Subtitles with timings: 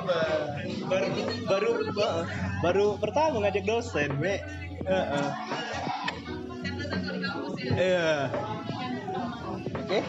[0.00, 1.08] baru
[1.46, 2.24] baru ba-
[2.60, 4.40] baru pertama ngajak dosen me
[4.80, 5.28] Heeh.
[7.76, 8.32] iya.
[9.76, 10.00] Oke.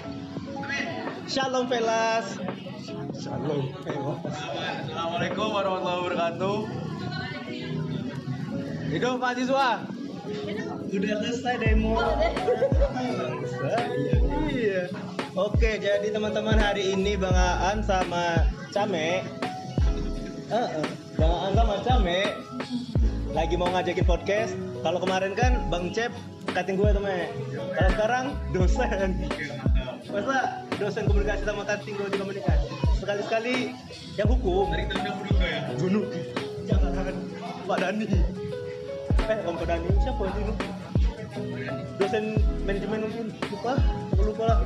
[1.28, 2.40] Shalom velas.
[3.14, 3.68] Shalom.
[3.84, 4.20] Velas
[4.88, 6.58] Assalamualaikum warahmatullahi wabarakatuh.
[8.90, 9.70] Hidup mahasiswa.
[10.88, 12.00] udah selesai demo.
[12.00, 13.86] Selesai,
[14.52, 14.82] iya.
[15.32, 19.24] Oke jadi teman-teman hari ini bang Aan sama Came
[20.52, 20.84] Heeh,
[21.16, 22.36] bang Aan sama Came
[23.32, 24.52] lagi mau ngajakin podcast
[24.84, 26.12] kalau kemarin kan bang Cep
[26.52, 29.32] kating gue temen kalau sekarang dosen.
[30.12, 32.68] Masa dosen komunikasi sama kating gue di komunikasi
[33.00, 33.72] sekali-sekali
[34.20, 34.68] yang hukum.
[34.76, 35.60] Dari dulu ya.
[35.80, 36.06] bunuh
[36.68, 37.16] jangan
[37.64, 38.06] Pak Dani.
[39.32, 40.54] Eh Om Pak Dani siapa itu?
[41.96, 42.36] Dosen
[42.68, 43.80] manajemen mungkin lupa
[44.20, 44.60] lupa lah.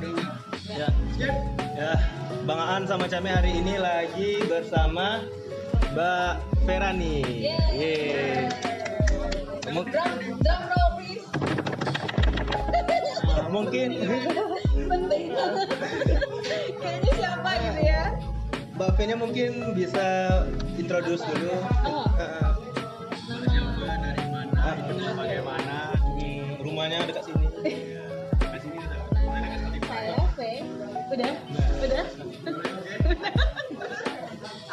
[0.65, 0.89] Ya.
[1.77, 1.93] Ya
[2.49, 5.21] Bang Aan sama Came hari ini lagi bersama
[5.95, 6.31] Mbak
[6.67, 8.51] Vera nih Yeay.
[9.71, 11.23] Mung- Drum, drum roll please.
[13.47, 13.87] mungkin
[14.85, 15.25] Penting.
[16.77, 18.03] Kayaknya siapa gitu ya?
[18.75, 20.05] Mbak V nya mungkin bisa
[20.75, 22.03] introduce dulu Oh.
[22.11, 22.51] Ah,
[23.23, 24.59] Nama Dari mana?
[24.59, 24.75] ah.
[25.15, 25.77] Bagaimana?
[25.95, 27.71] Hmm, rumahnya dekat sini Di
[28.59, 28.77] sini
[29.81, 30.39] saya V.
[31.07, 31.31] Udah?
[31.47, 31.67] Nah.
[31.79, 32.05] Udah?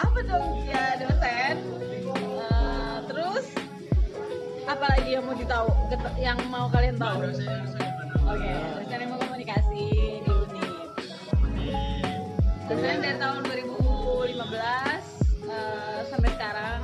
[0.03, 0.47] Apa dong?
[0.67, 0.92] Ya
[5.13, 5.69] yang mau ditahu?
[6.17, 7.19] Yang mau kalian tahu?
[8.23, 9.85] Oke, dosen ilmu komunikasi
[10.25, 10.65] di Uni.
[12.65, 14.33] Dosen dari tahun 2015
[15.53, 16.81] eh, sampai sekarang.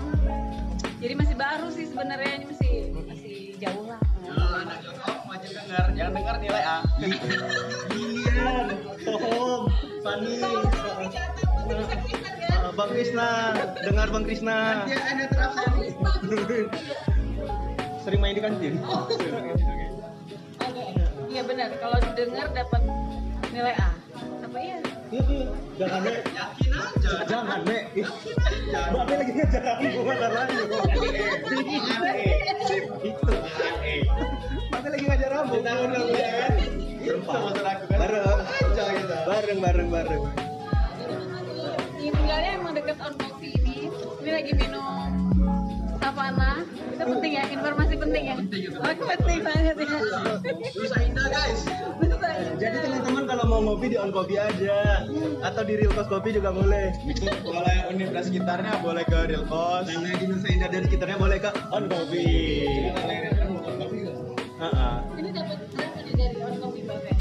[0.98, 2.72] Jadi masih baru sih sebenarnya ini masih
[3.08, 4.00] masih jauh lah.
[5.28, 6.78] wajib dengar, jangan dengar nilai A.
[7.00, 8.66] Lilian,
[9.06, 9.62] Tohom,
[10.04, 10.36] Fani,
[12.58, 13.54] Ah, Bang Krisna,
[13.86, 14.84] dengar Bang Krisna.
[14.84, 16.66] ada terakhir.
[18.08, 18.80] Sering main di kantin.
[18.88, 19.20] Oke,
[21.28, 21.68] iya benar.
[21.76, 22.80] Kalau dengar dapat
[23.52, 23.92] nilai A.
[24.48, 24.80] Apa iya?
[25.12, 25.48] Iya, iya.
[25.76, 26.24] Jangan Mek.
[26.32, 27.10] Yakin aja.
[27.28, 27.84] Jangan Mek.
[27.92, 28.08] Ih,
[28.72, 30.56] Mbak Mek lagi ngejar aku lagi.
[33.04, 33.32] Itu.
[34.72, 35.52] Mbak Mek lagi ngajar aku.
[35.60, 36.52] Kita udah kan?
[37.04, 37.98] Itu maksud aku kan.
[38.08, 38.24] Bareng.
[38.40, 39.16] Aja gitu.
[39.28, 40.22] Bareng, bareng, bareng.
[42.00, 43.92] Ini tinggalnya emang deket on coffee ini.
[44.24, 45.12] Ini lagi minum
[45.98, 46.50] savana.
[46.94, 48.36] Itu penting ya, informasi penting ya.
[48.38, 48.78] Penting itu.
[48.78, 49.98] Oke, penting banget ya.
[50.74, 51.60] Nusa Indah guys.
[52.58, 55.06] Jadi teman-teman kalau mau ngopi di on kopi aja
[55.42, 56.90] atau di real cost kopi juga boleh.
[57.22, 59.90] Kalau yang universitas sekitarnya boleh ke Real Cost.
[59.90, 62.26] Karena di Nusa Indah dan sekitarnya boleh ke on kopi.
[65.18, 66.54] Ini dapat berapa nih dari on?
[66.58, 67.14] Dapat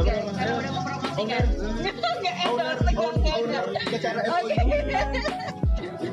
[0.00, 0.32] Oke, apa?
[0.32, 1.44] karena udah mempromosikan.
[2.20, 3.36] Nggak Owner, endorse, nggak owner, endorse.
[3.36, 3.64] owner.
[3.92, 5.49] Bicara Oke.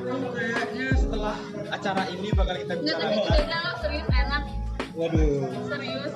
[0.07, 1.35] Kayaknya setelah
[1.69, 3.03] acara ini bakal kita Nggak, bicara.
[3.03, 4.43] tapi idenya serius enak.
[4.93, 5.45] Waduh.
[5.67, 6.13] serius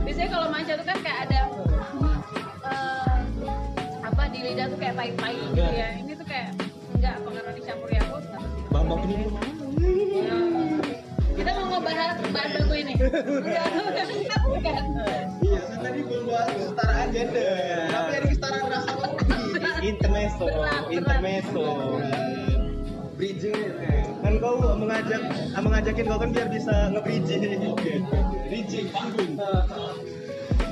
[0.00, 1.40] biasanya kalau matcha tuh kan kayak ada
[2.62, 3.14] eh,
[4.02, 6.48] apa di lidah tuh kayak pahit-pahit gitu ya ini tuh kayak
[6.94, 8.60] enggak karena dicampur Yakult nggak ngerti.
[8.70, 9.16] Bang Bang ini
[10.20, 10.36] Ya.
[11.34, 14.08] kita mau ngebahas bahan baku ini enggak bukan
[14.46, 14.84] bukan
[15.40, 17.56] Iya, saya tadi belum bahas kesetaraan gender.
[17.88, 18.92] Tapi ada kesetaraan rasa
[19.80, 20.84] intermezzo, berat.
[20.88, 21.64] intermezzo.
[23.20, 23.52] Bridging
[24.24, 25.20] kan kau mengajak
[25.52, 27.76] mengajakin kau kan biar bisa nge-bridging.
[28.48, 29.36] Bridging panggung.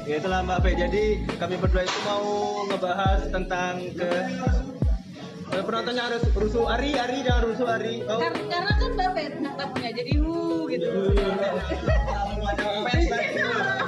[0.08, 0.66] Ya itulah Mbak P.
[0.80, 1.04] Jadi
[1.36, 2.24] kami berdua itu mau
[2.72, 4.08] ngebahas tentang ke
[5.48, 8.04] Eh, penontonnya harus rusuh Ari, Ari jangan rusuh Ari.
[8.04, 8.20] Oh.
[8.20, 10.88] Kar- karena kan mbak Fet nggak punya jadi hu gitu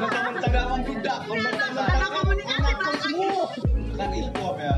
[0.01, 3.70] Mentang-mentang gak membudak, karena komunikasi bahasanya
[4.01, 4.75] Kan ilmu ya.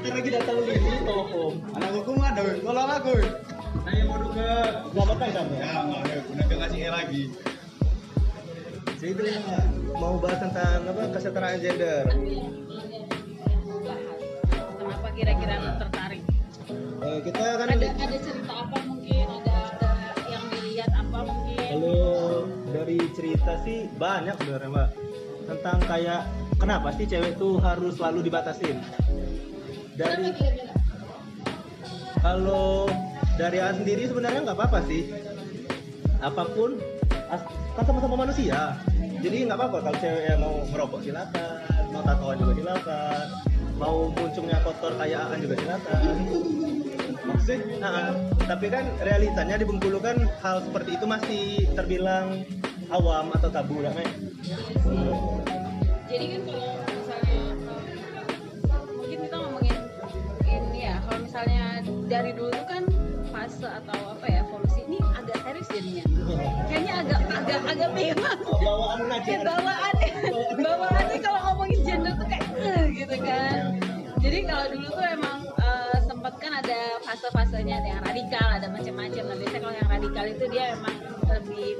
[0.00, 1.52] Ntar lagi datang lagi toh.
[1.76, 3.14] Anak hukum ada, tolong aku.
[3.84, 4.50] Saya mau ke
[4.88, 5.54] Selamatkan kamu.
[5.60, 7.22] Ya, nggak ada, ngasih E lagi.
[8.96, 9.24] Jadi itu
[10.00, 12.08] mau bahas tentang apa kesetaraan gender.
[13.84, 16.22] bahas kenapa kira-kira tertarik
[17.04, 19.92] Eh, kita kan ada ada cerita apa mungkin ada ada
[20.24, 24.88] yang dilihat apa mungkin kalau dari cerita sih banyak sebenarnya Mbak
[25.44, 26.22] tentang kayak
[26.58, 28.78] kenapa sih cewek tuh harus selalu dibatasin?
[29.94, 30.30] Dari
[32.18, 32.88] kalau
[33.36, 35.10] dari A sendiri sebenarnya nggak apa-apa sih.
[36.24, 36.80] Apa pun
[37.74, 38.78] kan sama-sama manusia.
[39.20, 41.64] Jadi nggak apa-apa kalau cewek yang mau merokok silakan
[41.94, 43.26] mau tatoan juga silakan
[43.78, 46.02] mau muncungnya kotor kayak Aan juga silakan.
[47.24, 48.14] Maksudnya nah,
[48.46, 52.44] tapi kan realitanya di Bengkulu kan hal seperti itu masih terbilang
[52.92, 54.08] awam atau tabu Mek?
[56.14, 57.38] Jadi kan kalau misalnya
[58.70, 59.76] eh, mungkin kita ngomongin
[60.46, 61.64] ini ya kalau misalnya
[62.06, 62.82] dari dulu tuh kan
[63.34, 66.04] fase atau apa ya evolusi ini agak serius jadinya.
[66.70, 69.94] Kayaknya agak agak agak memang bawaan aja bawaan
[70.62, 73.58] bawaannya kalau ngomongin gender tuh kayak "Eh," gitu kan.
[74.22, 79.22] Jadi kalau dulu tuh emang eh, sempet kan ada fase-fasenya ada yang radikal ada macam-macam.
[79.26, 80.96] Nah biasanya kalau yang radikal itu dia emang
[81.26, 81.70] lebih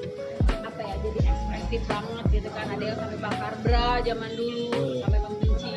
[1.75, 2.67] ekspresif banget gitu kan.
[2.71, 4.71] Ada yang sampai bakar bra zaman dulu
[5.03, 5.75] sampai membenci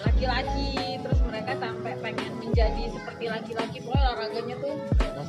[0.00, 0.72] laki-laki.
[1.04, 3.76] Terus mereka sampai pengen menjadi seperti laki-laki.
[3.84, 4.74] Pokoknya olahraganya tuh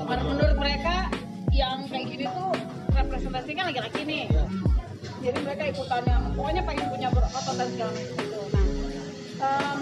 [0.07, 0.95] menurut menurut mereka
[1.51, 2.51] yang kayak gini tuh
[2.95, 4.25] representasikan laki-laki nih.
[5.19, 8.65] Jadi mereka ikutannya pokoknya pengen punya berotot dan segala macam itu nah
[9.37, 9.77] em,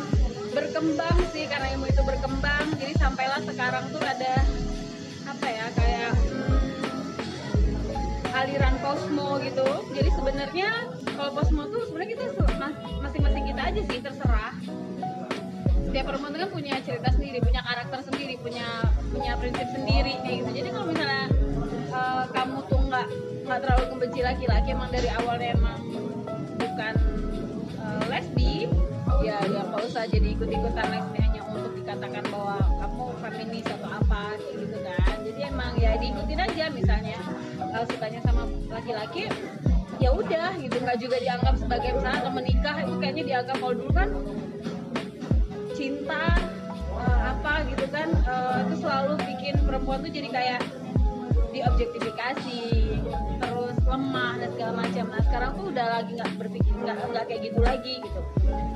[0.55, 2.65] berkembang sih karena ilmu itu berkembang.
[2.81, 4.33] Jadi sampailah sekarang tuh ada
[5.25, 6.54] apa ya kayak hmm,
[8.35, 10.69] aliran kosmo gitu jadi sebenarnya
[11.15, 12.25] kalau kosmo tuh sebenarnya kita
[12.99, 14.53] masing-masing kita aja sih terserah
[15.95, 18.67] setiap perempuan itu kan punya cerita sendiri, punya karakter sendiri, punya
[19.15, 20.49] punya prinsip sendiri kayak gitu.
[20.59, 21.23] Jadi kalau misalnya
[21.87, 23.07] eh, kamu tuh nggak
[23.47, 25.79] nggak terlalu membenci laki-laki, emang dari awalnya emang
[26.59, 26.95] bukan
[27.79, 28.67] eh, lesbi,
[29.23, 34.35] ya ya nggak usah jadi ikut-ikutan lesbi hanya untuk dikatakan bahwa kamu feminis atau apa
[34.51, 35.15] gitu kan.
[35.23, 37.19] Jadi emang ya diikutin aja misalnya
[37.75, 39.27] kalau sukanya sama laki-laki
[39.99, 40.79] ya udah gitu.
[40.79, 44.09] Nggak juga dianggap sebagai misalnya atau menikah itu kayaknya dianggap kalau dulu kan
[45.75, 46.23] cinta
[46.95, 50.61] eh, apa gitu kan eh, itu selalu bikin perempuan tuh jadi kayak
[51.51, 52.63] diobjektifikasi
[53.43, 55.05] terus lemah dan segala macam.
[55.11, 58.21] Nah sekarang tuh udah lagi nggak berpikir nggak nggak kayak gitu lagi gitu.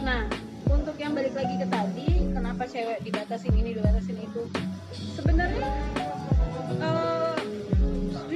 [0.03, 0.27] Nah
[0.67, 4.43] untuk yang balik lagi ke tadi kenapa cewek dibatasin ini dibatasin itu?
[5.15, 5.67] Sebenarnya
[6.83, 7.38] eh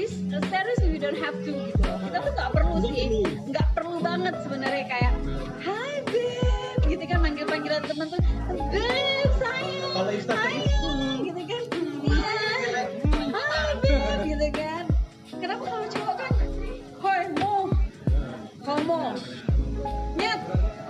[0.04, 1.80] this serious we don't have to gitu.
[1.80, 4.04] Kita tuh nggak perlu sih nggak perlu.
[4.04, 5.14] banget sebenarnya kayak
[5.64, 8.20] hai babe gitu kan manggil panggilan temen tuh
[8.52, 11.42] babe sayang sayang gitu.
[11.48, 11.64] kan
[12.04, 12.36] iya
[13.32, 14.84] hai babe gitu kan.
[15.40, 16.34] Kenapa kalau cowok kan
[17.00, 17.56] hoi mo
[18.68, 19.02] homo
[20.20, 20.42] nyet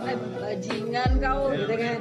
[0.09, 1.99] eh, bajingan kau gitu kan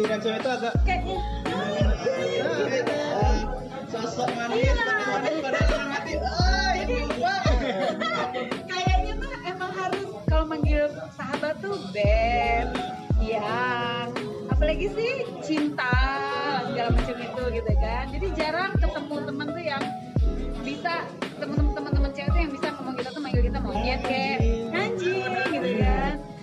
[0.00, 1.16] giliran cewek itu agak kayaknya
[2.72, 3.44] gitu kan
[3.92, 4.72] sosok Iya.
[4.72, 6.72] manis padahal dalam hati ah
[7.20, 7.36] gua
[8.64, 12.72] kayaknya tuh emang harus kalau manggil sahabat tuh beb
[13.20, 14.08] yang
[14.48, 15.92] apalagi sih cinta
[16.72, 19.84] segala macam itu gitu kan jadi jarang ketemu temen tuh yang
[20.64, 20.94] bisa
[21.36, 24.69] temen-temen teman-teman cewek tuh yang bisa ngomong kita tuh manggil kita monyet kayak gitu kan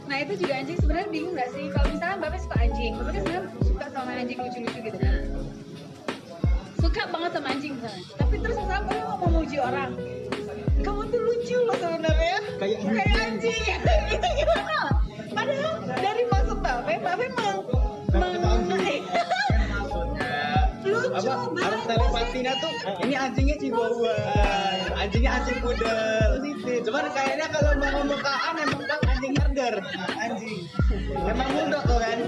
[0.07, 1.65] nah itu juga anjing sebenarnya bingung gak sih?
[1.71, 5.15] Kalau misalnya bapak suka anjing bapak kan sebenarnya suka sama anjing lucu-lucu gitu kan?
[6.80, 8.04] Suka banget sama anjing misalnya.
[8.15, 9.92] Tapi terus misalnya bapak mau memuji orang?
[10.81, 12.38] Kamu tuh lucu loh sebenarnya.
[12.56, 13.62] Kayak kayak anjing.
[14.07, 14.77] Itu gimana
[15.38, 17.59] padahal dari maksud bapak bapak mau
[18.15, 18.87] lucu
[21.13, 21.33] apa?
[21.56, 22.71] Harus telepatinya tuh
[23.06, 24.15] ini anjingnya Chihuahua.
[24.98, 26.31] Anjingnya anjing pudel.
[26.88, 29.75] Cuman kayaknya kalau mau ngomong kaan emang kan anjing herder
[30.19, 30.62] anjing.
[31.15, 32.19] Emang muda tuh kan.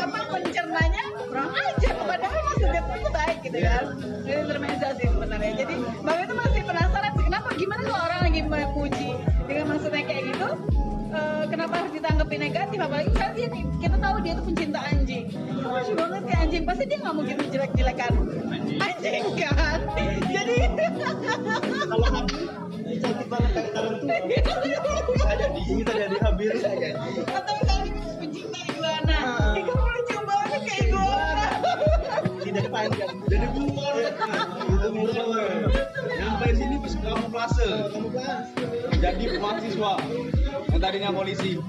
[0.00, 1.94] Apa pencernanya kurang ajar.
[2.08, 3.84] Padahal maksudnya tuh baik gitu kan.
[4.24, 5.52] Jadi intermezzo sih sebenarnya.
[5.60, 9.08] Jadi bapak itu masih penasaran sih kenapa gimana kalau orang lagi memuji
[9.44, 10.48] dengan maksudnya kayak gitu
[11.10, 12.78] eh, kenapa harus ditanggapi negatif?
[12.80, 13.48] Apalagi misalnya dia
[13.80, 15.24] kita tahu dia tuh pencinta anjing.
[15.60, 16.22] Lucu banget
[16.60, 18.12] anjing pasti dia nggak mungkin jelek-jelekan
[18.84, 19.80] anjing kan?
[20.28, 20.68] Jadi
[21.88, 22.36] kalau aku
[23.00, 26.84] cantik banget kayak kalian tuh bisa jadi bisa jadi habis atau
[27.64, 29.16] misalnya dia pencinta iguana
[29.56, 31.48] Ih, kamu lucu banget kayak iguana.
[32.44, 33.96] Tidak panjang jadi bumor.
[34.68, 35.48] Itu bumor.
[36.20, 38.12] Sampai sini pas kamu klase kamu
[39.00, 39.96] jadi mahasiswa.
[40.68, 41.56] Yang tadinya polisi.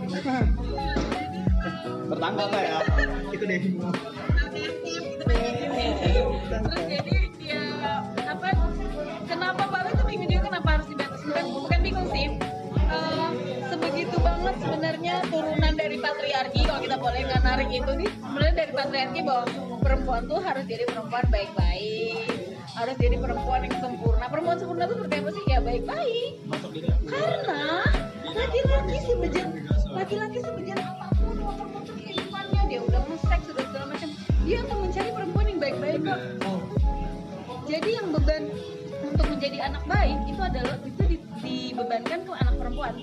[2.11, 2.83] Tertangkap lah ya?
[3.31, 3.71] Itu deh
[5.21, 7.61] terus jadi dia
[8.25, 8.49] apa
[9.29, 12.25] kenapa bapak tuh bingung juga kenapa harus dibatasi bukan bukan bingung sih
[13.69, 18.71] sebegitu banget sebenarnya turunan dari patriarki kalau kita boleh nggak narik itu nih sebenarnya dari
[18.73, 19.43] patriarki bahwa
[19.79, 22.27] perempuan tuh harus jadi perempuan baik-baik
[22.71, 26.31] harus jadi perempuan yang sempurna perempuan sempurna tuh seperti sih ya baik-baik
[27.05, 27.63] karena
[28.31, 29.49] laki-laki sebejat
[29.91, 33.70] laki-laki sebejat apa pun motor-motor kehidupannya dia udah nge-seks udah segala macam
[34.51, 36.19] dia akan mencari perempuan yang baik-baik kok
[37.71, 38.43] jadi yang beban
[38.99, 42.93] untuk menjadi anak baik itu adalah itu di- dibebankan ke anak perempuan.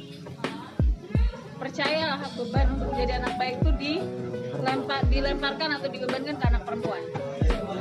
[1.56, 7.02] Percayalah beban untuk menjadi anak baik itu dilempar dilemparkan atau dibebankan ke anak perempuan.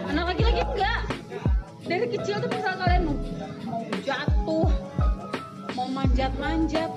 [0.07, 1.01] Anak laki-laki enggak.
[1.87, 3.15] Dari kecil tuh misal kalian mau,
[3.67, 4.69] mau jatuh
[5.75, 6.89] mau manjat-manjat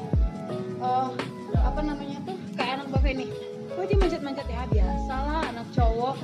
[0.81, 1.13] oh
[1.53, 3.50] apa namanya tuh kayak anak Mbak Feni
[3.81, 6.17] kok dia manjat-manjat ya biasalah anak cowok.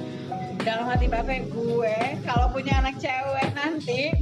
[0.60, 1.98] Dalam hati Mbak Feni gue
[2.28, 4.12] kalau punya anak cewek nanti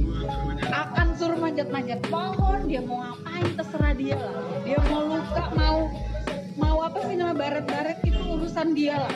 [0.71, 4.39] akan suruh manjat-manjat pohon dia mau ngapain terserah dia lah.
[4.63, 5.91] Dia mau luka mau
[6.55, 9.15] mau apa sih nama baret-baret itu urusan dia lah.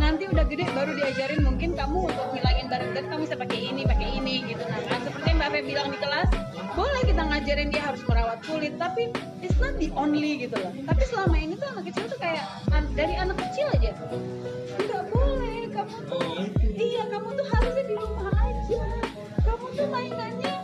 [0.00, 4.08] Nanti udah gede baru diajarin mungkin kamu untuk ngilangin baret-baret kamu bisa pakai ini pakai
[4.16, 6.28] ini gitu nah kan seperti yang Mbak Fe bilang di kelas
[6.72, 9.12] boleh kita ngajarin dia harus merawat kulit tapi
[9.44, 10.72] it's not the only gitu loh.
[10.88, 13.92] Tapi selama ini tuh anak kecil tuh kayak an- dari anak kecil aja.
[14.80, 16.24] Nggak boleh kamu tuh
[16.80, 18.82] iya kamu tuh harusnya di rumah aja.
[19.44, 20.54] Kamu tuh mainannya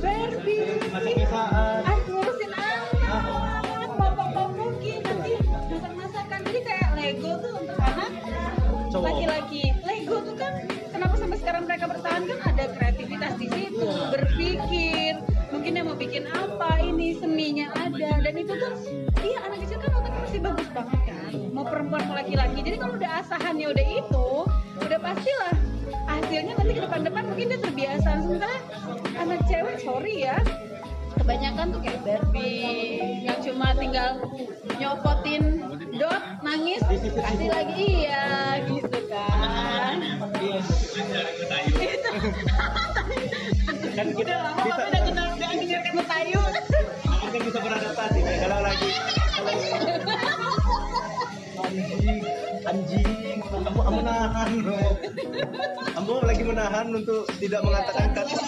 [0.00, 0.88] Barbie.
[0.88, 1.80] Masak-masakan.
[1.84, 3.90] ah ngurusin anak.
[3.92, 5.32] Bapak mungkin nanti
[5.68, 6.38] masak-masakan.
[6.48, 8.10] Jadi kayak Lego tuh untuk anak
[8.88, 9.87] laki-laki Lego
[11.38, 15.12] sekarang mereka bertahan kan ada kreativitas di situ berpikir
[15.48, 18.20] mungkin dia mau bikin apa ini seninya ada.
[18.20, 18.72] Dan itu tuh
[19.24, 21.32] iya anak kecil kan otaknya masih bagus banget kan.
[21.54, 22.60] Mau perempuan mau laki-laki.
[22.60, 24.28] Jadi kalau udah asahannya udah itu
[24.78, 25.54] udah pastilah
[26.08, 28.10] hasilnya nanti ke depan-depan mungkin dia terbiasa.
[28.20, 28.56] Sementara
[29.18, 30.36] anak cewek sorry ya
[31.18, 34.22] kebanyakan tuh kayak Barbie yang cuma tinggal
[34.78, 35.42] nyopotin
[35.98, 39.98] dot nangis kasih lagi iya gitu kan.
[43.68, 46.42] Itu kan kita lama bisa tapi udah kenal udah ketemu tayu.
[47.18, 48.88] Kita bisa beradaptasi kalau lagi
[49.34, 49.52] kalau
[51.58, 52.22] anjing
[52.64, 53.27] anjing
[53.68, 54.50] kamu kamu nahan.
[56.08, 58.40] Bro lagi menahan untuk tidak mengatakan kata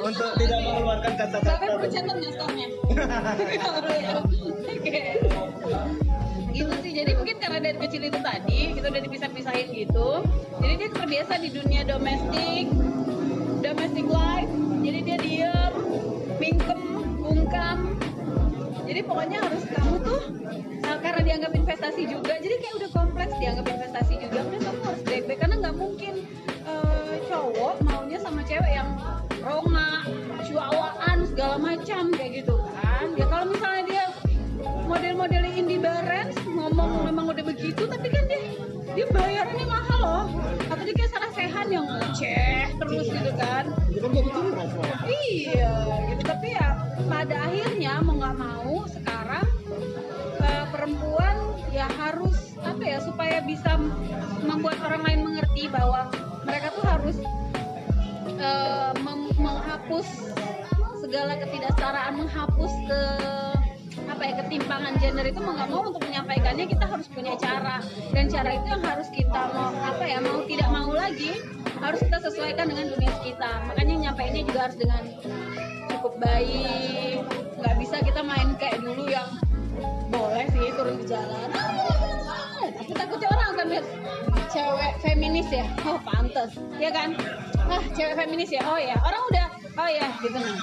[0.00, 1.68] untuk tidak mengeluarkan kata-kata.
[1.84, 2.66] Bercatat ngestornya
[4.16, 5.00] oke.
[6.56, 6.92] Gitu sih.
[6.96, 10.08] Jadi mungkin karena dari kecil itu tadi kita udah dipisah-pisahin gitu.
[10.64, 12.72] Jadi dia terbiasa di dunia domestik
[13.60, 14.52] domestic life.
[14.80, 15.72] Jadi dia diem
[16.40, 16.80] mingkem
[17.20, 18.00] bungkam
[18.94, 20.22] jadi pokoknya harus kamu tuh
[20.86, 25.02] uh, karena dianggap investasi juga jadi kayak udah kompleks dianggap investasi juga udah kamu harus
[25.02, 26.14] baik-baik karena nggak mungkin
[26.62, 28.94] uh, cowok maunya sama cewek yang
[29.42, 30.06] ronga
[30.46, 34.04] cuawaan segala macam kayak gitu kan ya kalau misalnya dia
[34.86, 38.46] model-model indie barens ngomong memang udah begitu tapi kan dia
[38.94, 40.24] dia bayarannya mahal loh
[40.70, 43.74] atau dia kayak Sarah Sehan yang ngeceh terus gitu kan
[44.94, 45.06] kan.
[45.10, 45.72] Iya,
[46.12, 46.22] gitu.
[46.26, 49.46] Tapi ya pada akhirnya mau nggak mau sekarang
[50.40, 51.36] eh, perempuan
[51.72, 53.76] ya harus apa ya supaya bisa
[54.44, 56.08] membuat orang lain mengerti bahwa
[56.44, 57.16] mereka tuh harus
[59.00, 60.08] mem- menghapus
[61.00, 63.00] segala ketidaksetaraan, menghapus ke
[64.04, 67.80] apa ya ketimpangan gender itu mau nggak mau untuk menyampaikannya kita harus punya cara.
[68.12, 71.40] Dan cara itu yang harus kita mau apa ya mau tidak mau lagi
[71.80, 73.64] harus kita sesuaikan dengan dunia sekitar.
[73.68, 75.02] Makanya nyampainya juga harus dengan
[76.04, 77.24] cukup baik.
[77.56, 79.24] Nggak bisa kita main kayak dulu yang
[80.12, 81.48] boleh sih turun ke jalan.
[81.56, 83.86] "Ah, tapi takutnya orang akan lihat
[84.52, 85.64] cewek feminis ya.
[85.88, 87.16] Oh pantas ya kan?
[87.56, 88.60] Ah cewek feminis ya.
[88.68, 89.46] Oh ya orang udah
[89.80, 90.36] oh ya gitu.
[90.36, 90.56] Nah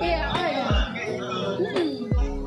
[0.00, 0.64] iya oh ya
[1.60, 1.92] hmm.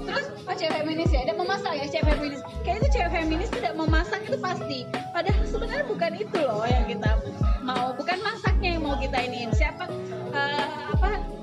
[0.10, 1.22] terus oh cewek feminis ya.
[1.30, 2.42] Dia mau masak ya cewek feminis.
[2.66, 4.90] Kayak itu cewek feminis tidak mau masak itu pasti.
[5.14, 7.14] Padahal sebenarnya bukan itu loh yang kita
[7.62, 7.94] mau.
[7.94, 9.54] Bukan masaknya yang mau kita iniin.
[9.54, 9.86] Siapa
[10.34, 10.66] eh,
[10.98, 11.38] apa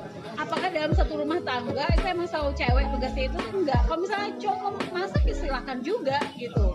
[0.47, 4.71] apakah dalam satu rumah tangga itu emang selalu cewek tugasnya itu enggak kalau misalnya cowok
[4.71, 6.67] mau masak ya silakan juga gitu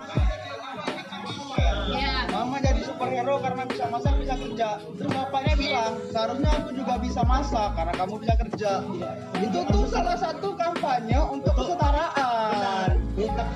[1.95, 4.79] ya Mama jadi superhero karena bisa masak bisa kerja.
[4.95, 8.71] Terus bapaknya bilang seharusnya aku juga bisa masak karena kamu bisa kerja.
[9.35, 12.97] Itu tuh salah satu kampanye untuk kesetaraan.
[13.19, 13.51] Benar.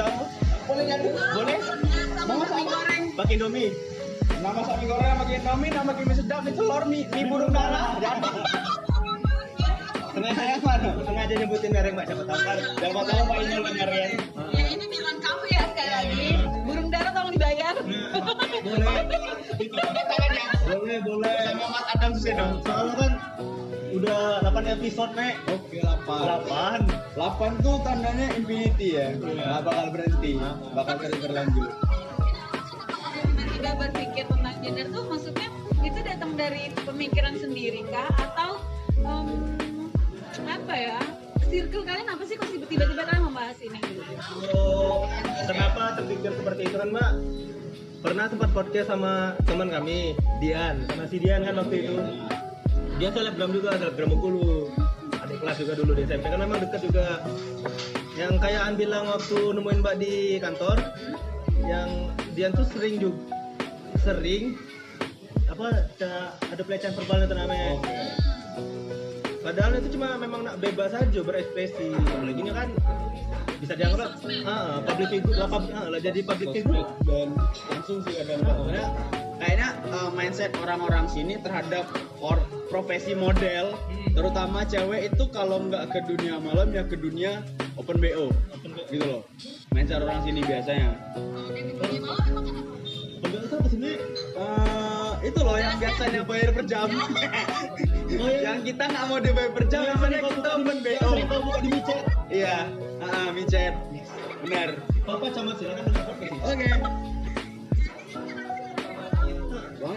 [0.00, 0.16] Goreng?
[0.16, 0.26] Bu?
[0.64, 1.08] Boleh jadi?
[1.12, 1.56] Boleh?
[2.24, 2.72] Mau masak apa?
[3.20, 3.70] Pakai Indomie.
[4.40, 8.00] Nama masak mie goreng sama Indomie, nama mie sedap itu telur mie, mie burung dara.
[10.10, 10.90] Sengaja yang mana?
[11.04, 12.56] Sengaja nyebutin merek Mbak siapa tahu kan.
[12.80, 14.10] Siapa tahu Pak Inul dengar kan.
[14.56, 16.28] ya ini bilang kamu ya sekali lagi
[16.66, 17.74] burung dara tolong dibayar
[18.64, 18.86] Boleh.
[20.70, 21.34] Boleh, boleh.
[21.50, 22.52] Sama Mas Adam dong.
[22.62, 23.12] Soalnya kan
[23.90, 25.34] udah 8 episode, Mek.
[25.50, 26.86] Oke, 8.
[27.16, 27.18] 8.
[27.18, 29.14] 8 tuh tandanya infinity ya.
[29.14, 30.32] Nggak bakal berhenti,
[30.72, 31.70] bakal terus berlanjut.
[33.30, 35.48] tiba-tiba berpikir tentang gender tuh maksudnya
[35.80, 38.56] itu datang dari pemikiran sendiri kah atau
[39.04, 39.28] em,
[40.48, 40.96] apa ya
[41.44, 43.76] circle kalian apa sih kok tiba-tiba kalian membahas ini
[44.56, 45.04] Oh,
[45.44, 47.10] kenapa terpikir seperti itu kan Mbak?
[48.00, 51.96] Pernah sempat podcast sama teman kami, Dian, sama si Dian kan waktu itu.
[53.00, 54.68] Dia selebgram juga, selebgram Bengkulu.
[55.24, 57.24] Adik kelas juga dulu di SMP kan memang dekat juga.
[58.12, 60.76] Yang kayak An bilang waktu nemuin Mbak di kantor,
[61.64, 63.16] yang Dian tuh sering juga
[64.04, 64.56] sering
[65.48, 67.72] apa ada, ada pelecehan verbal itu namanya.
[69.40, 71.96] Padahal itu cuma memang nak bebas aja berekspresi.
[71.96, 72.68] Apalagi ini kan
[73.64, 77.28] bisa dianggap ah, public figure lah, pub- ah, lah jadi public figure dan
[77.72, 78.84] langsung sih kadang Karena
[79.40, 81.88] kayaknya uh, mindset orang-orang sini terhadap
[82.20, 82.36] or
[82.68, 83.72] profesi model
[84.12, 87.40] terutama cewek itu kalau nggak ke dunia malam ya ke dunia
[87.80, 88.28] open bo
[88.92, 89.22] gitu loh.
[89.72, 90.90] Mindset orang sini biasanya.
[93.22, 93.78] Pembantu itu apa sih?
[93.80, 96.88] Eh, itu loh yang biasanya bayar per jam.
[98.10, 102.04] Yang kita nggak mau dibayar per jam biasanya kita open bo Kalau buka di micet
[102.28, 102.56] iya.
[103.00, 103.74] Ah micet
[104.44, 104.68] benar.
[105.08, 105.84] Papa camat silakan.
[106.44, 106.68] Oke.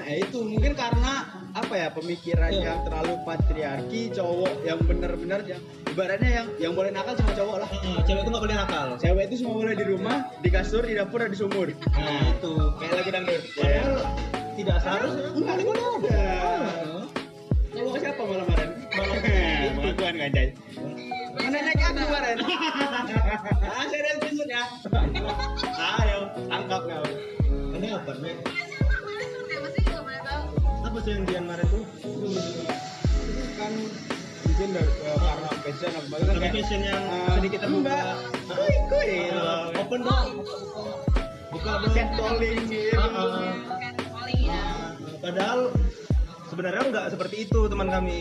[0.04, 1.14] Eh itu mungkin karena
[1.54, 2.62] apa ya pemikiran Iya.
[2.66, 7.70] yang terlalu patriarki cowok yang benar-benar yang ibaratnya yang yang boleh nakal cuma cowok lah.
[7.70, 10.94] Ah, cewek itu nggak boleh nakal Cewek itu semua boleh di rumah, di kasur, di
[10.94, 11.68] dapur, dan di sumur.
[11.88, 13.42] nah itu Kayak lagi dangdut.
[13.54, 13.94] padahal
[14.54, 16.26] tidak seharusnya Enggak mana ada.
[17.74, 18.70] Cowok siapa malam kemarin?
[18.94, 19.18] Malam
[19.78, 20.48] pengakuan ganjai.
[21.34, 22.38] Mana naik aku kemarin?
[23.74, 24.64] ah, saya screenshot ya.
[25.98, 27.06] Ayo, tangkap kau.
[27.74, 28.38] ini apa Nek?
[30.84, 31.84] Apa sih yang Dian Maret tuh?
[33.58, 33.74] Kan
[34.44, 37.90] mungkin dari eh, karena passion apa kan kayak fashion yang eh, sedikit terbuka.
[37.90, 38.16] Enggak.
[38.46, 40.28] kuy kuy Ah, open dong.
[41.50, 41.94] buka dong.
[41.94, 42.98] Catcalling gitu.
[42.98, 43.54] Ah, ah.
[44.14, 44.64] Paling ya.
[45.20, 45.60] padahal
[46.48, 48.20] sebenarnya nggak seperti itu teman kami.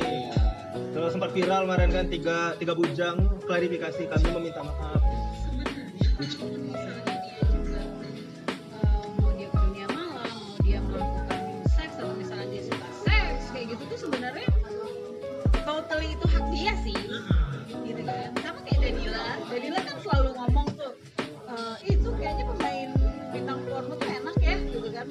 [0.72, 5.00] Terus sempat viral kemarin kan tiga tiga bujang klarifikasi kami meminta maaf
[15.92, 16.96] totally itu hak dia sih,
[17.84, 18.32] gitu kan.
[18.40, 20.92] Sama kayak Danila, Danila kan selalu ngomong tuh
[21.52, 22.88] eh, itu kayaknya pemain
[23.28, 25.06] bintang porno tuh enak ya, gitu kan.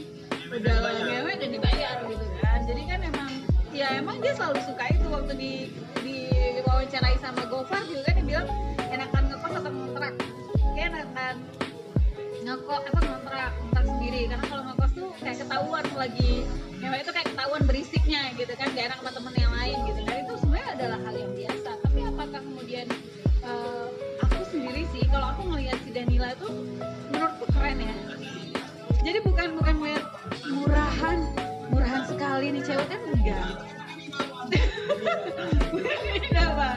[0.50, 2.60] Udah ngewe dan dibayar gitu kan.
[2.66, 3.30] Jadi kan emang
[3.70, 5.52] ya emang dia selalu suka itu waktu di
[6.02, 6.18] di
[6.66, 8.50] wawancarai sama Gofar juga kan dia bilang
[8.90, 10.14] enakan ngekos atau ngontrak?
[10.74, 11.36] Kayak enakan
[12.42, 14.22] ngekos apa ngontrak ngontrak sendiri.
[14.34, 16.34] Karena kalau ngekos tuh kayak ketahuan lagi.
[16.82, 18.68] Ngewe itu kayak ketahuan berisiknya gitu kan.
[18.74, 19.91] Gak enak sama temen yang lain gitu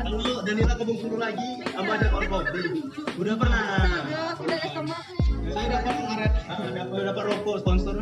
[0.05, 2.63] Dulu Danila ke Bungkulu lagi sama ada Om Bobby.
[3.17, 3.61] Udah pernah.
[3.65, 5.01] Udah udah, udah.
[5.49, 6.33] Saya dapat ngaret.
[6.77, 7.97] Dapat dapat rokok sponsor.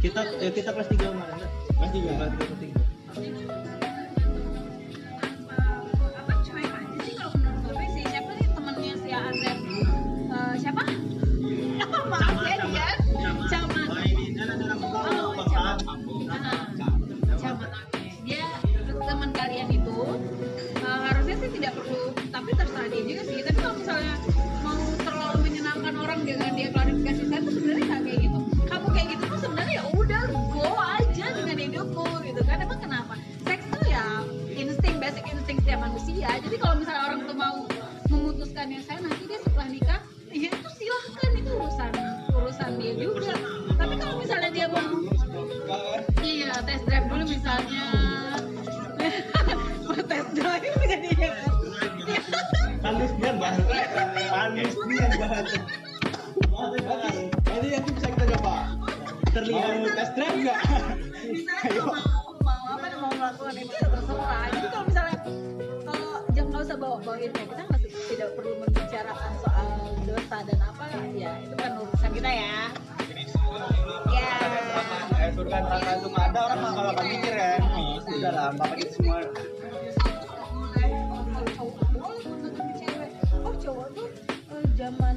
[0.00, 1.36] Kita eh, kita kelas 3 kemarin.
[1.78, 2.10] Kelas 3.
[2.10, 2.69] Kelas 3.
[22.90, 24.14] Terserah dia juga sih tapi kalau misalnya
[24.66, 28.38] mau terlalu menyenangkan orang dengan dia klarifikasi saya tuh sebenarnya nggak kayak gitu.
[28.66, 32.56] Kamu kayak gitu tuh sebenarnya ya udah go aja dengan hidupmu gitu kan.
[32.58, 33.14] Emang kenapa?
[33.46, 34.04] Seks tuh ya
[34.50, 36.28] insting basic insting setiap manusia.
[36.42, 37.19] Jadi kalau misalnya orang
[57.50, 58.54] nanti nanti bisa kita coba
[59.30, 60.58] terlihat mau tes drive nggak
[61.30, 61.82] Misalnya
[62.42, 64.44] mau apa mau melakukan itu ya terserah.
[64.50, 65.16] Jadi kalau misalnya
[65.86, 69.68] kalau jangan nggak usah bawa bawain kayak kita nggak tidak perlu membicarakan soal
[70.02, 70.84] dosa dan apa
[71.14, 72.58] ya itu kan urusan kita ya.
[74.10, 74.32] Ya.
[75.20, 77.52] eh surga neraka itu nggak ada orang mah kalau akan mikir ya
[78.06, 79.18] sudah lah bapak kita semua
[84.80, 85.12] zaman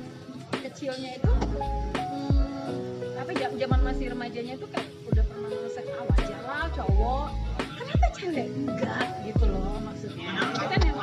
[0.84, 6.68] kecilnya itu hmm, apa zaman masih remajanya itu kayak udah pernah seks ah, wajar lah
[6.76, 7.28] cowok.
[7.56, 10.28] Kenapa cewek enggak gitu loh maksudnya?
[10.28, 10.98] Itu kan yang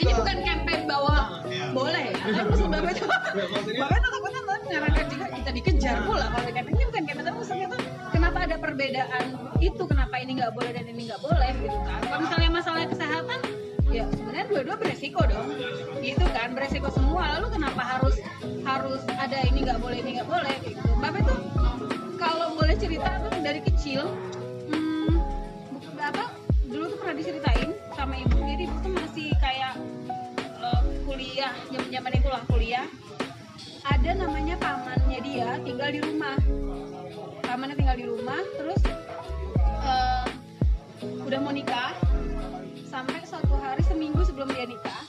[0.00, 1.44] ini bukan campaign bahwa
[1.76, 2.16] boleh ya.
[2.24, 6.84] Tapi maksud bapak itu itu takutnya tuh menyarankan juga kita dikejar pula kalau campaign ini
[6.88, 7.80] bukan campaign tapi maksudnya tuh
[8.16, 9.24] kenapa ada perbedaan
[9.60, 13.61] itu kenapa ini nggak boleh dan ini nggak boleh gitu kan kalau misalnya masalah kesehatan
[13.92, 15.52] ya sebenarnya dua-dua beresiko dong.
[16.00, 17.38] Gitu kan beresiko semua.
[17.38, 18.16] Lalu kenapa harus
[18.64, 20.80] harus ada ini nggak boleh ini nggak boleh gitu.
[20.98, 21.36] Bapak itu
[22.16, 24.08] kalau boleh cerita tuh dari kecil
[24.72, 25.12] hmm,
[26.00, 26.32] apa
[26.64, 28.36] dulu tuh pernah diceritain sama ibu.
[28.40, 29.76] Jadi ibu tuh masih kayak
[30.40, 32.86] eh, kuliah zaman zaman itulah kuliah.
[33.82, 36.38] Ada namanya pamannya dia tinggal di rumah.
[37.44, 38.80] Pamannya tinggal di rumah terus
[39.84, 40.26] eh,
[41.02, 41.92] udah mau nikah
[42.92, 45.00] sampai suatu hari seminggu sebelum dia nikah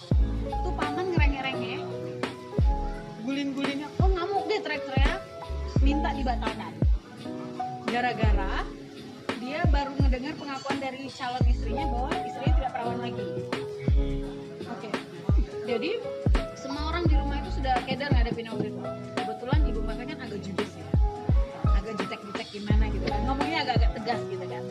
[0.47, 1.83] tuh paman ngereng-ngerengnya
[3.27, 5.19] guling-gulingnya oh ngamuk deh teriak-teriak
[5.83, 6.71] minta dibatalkan.
[7.91, 8.63] Gara-gara
[9.43, 13.27] dia baru ngedengar pengakuan dari calon istrinya bahwa istrinya tidak perawan lagi.
[14.63, 14.89] Oke
[15.67, 15.91] jadi
[16.55, 18.79] semua orang di rumah itu sudah kedar ngadepin hal itu.
[19.11, 20.87] Kebetulan ibu mereka kan agak judes ya
[21.67, 24.63] agak jutek-jutek gimana gitu kan ngomongnya agak-agak tegas gitu kan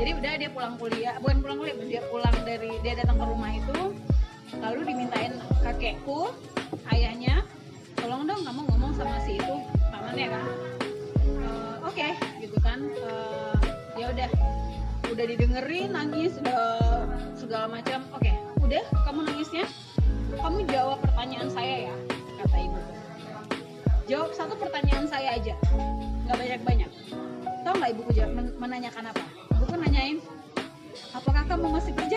[0.00, 3.50] jadi udah dia pulang kuliah bukan pulang kuliah dia pulang dari dia datang ke rumah
[3.52, 3.78] itu
[4.60, 6.32] lalu dimintain kakekku
[6.92, 7.44] ayahnya
[7.96, 9.56] tolong dong kamu ngomong sama si itu
[9.88, 10.44] pamannya kan.
[11.22, 12.08] Eh, oke
[12.42, 12.82] gitu kan.
[12.82, 13.54] Eh,
[13.96, 14.30] ya udah.
[15.12, 16.62] Udah didengerin nangis udah
[17.36, 18.02] segala macam.
[18.16, 19.64] Oke udah kamu nangisnya.
[20.34, 21.94] Kamu jawab pertanyaan saya ya
[22.42, 22.80] kata ibu.
[24.10, 25.54] Jawab satu pertanyaan saya aja
[26.32, 26.90] nggak banyak banyak
[27.62, 29.24] tahu nggak ibuku jawab men- menanyakan apa
[29.92, 30.16] ibuku nanyain
[31.12, 32.16] apakah kamu masih ketemu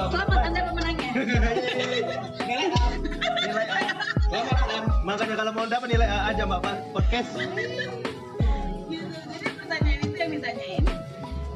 [0.00, 0.08] ya?
[0.08, 1.12] Selamat anda pemenangnya
[2.48, 2.84] Nilai A.
[3.44, 3.78] Nilai A.
[5.04, 7.36] Makanya kalau mau dapat nilai A aja Mbak podcast.
[8.88, 10.84] gitu jadi pertanyaan itu yang ditanyain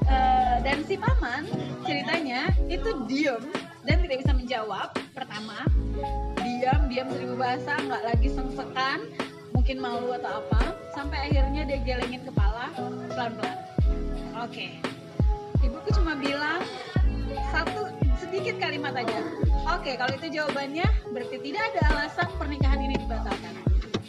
[0.03, 1.49] Eh, dan si paman
[1.89, 3.41] ceritanya itu diem
[3.89, 5.65] dan tidak bisa menjawab pertama
[6.37, 9.01] diam diam seribu bahasa nggak lagi sengsekan
[9.63, 12.75] mungkin malu atau apa sampai akhirnya dia gelengin kepala
[13.15, 13.59] pelan pelan
[14.43, 14.67] oke.
[15.63, 16.67] Ibuku cuma bilang
[17.55, 17.87] satu
[18.19, 19.23] sedikit kalimat aja.
[19.71, 20.83] Oke kalau itu jawabannya
[21.15, 23.55] berarti tidak ada alasan pernikahan ini dibatalkan.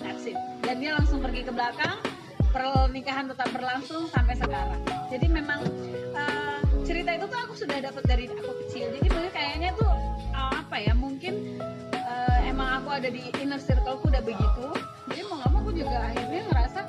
[0.02, 0.34] That's it.
[0.66, 2.02] Dan dia langsung pergi ke belakang
[2.50, 4.82] pernikahan tetap berlangsung sampai sekarang.
[5.13, 5.70] Jadi memang
[6.18, 8.89] eh, cerita itu tuh aku sudah dapat dari aku kecil.
[8.89, 9.94] Jadi kayaknya tuh
[10.34, 11.62] eh, apa ya mungkin
[11.94, 14.74] eh, emang aku ada di inner circleku udah begitu
[15.10, 16.80] jadi mau nggak mau aku juga akhirnya ngerasa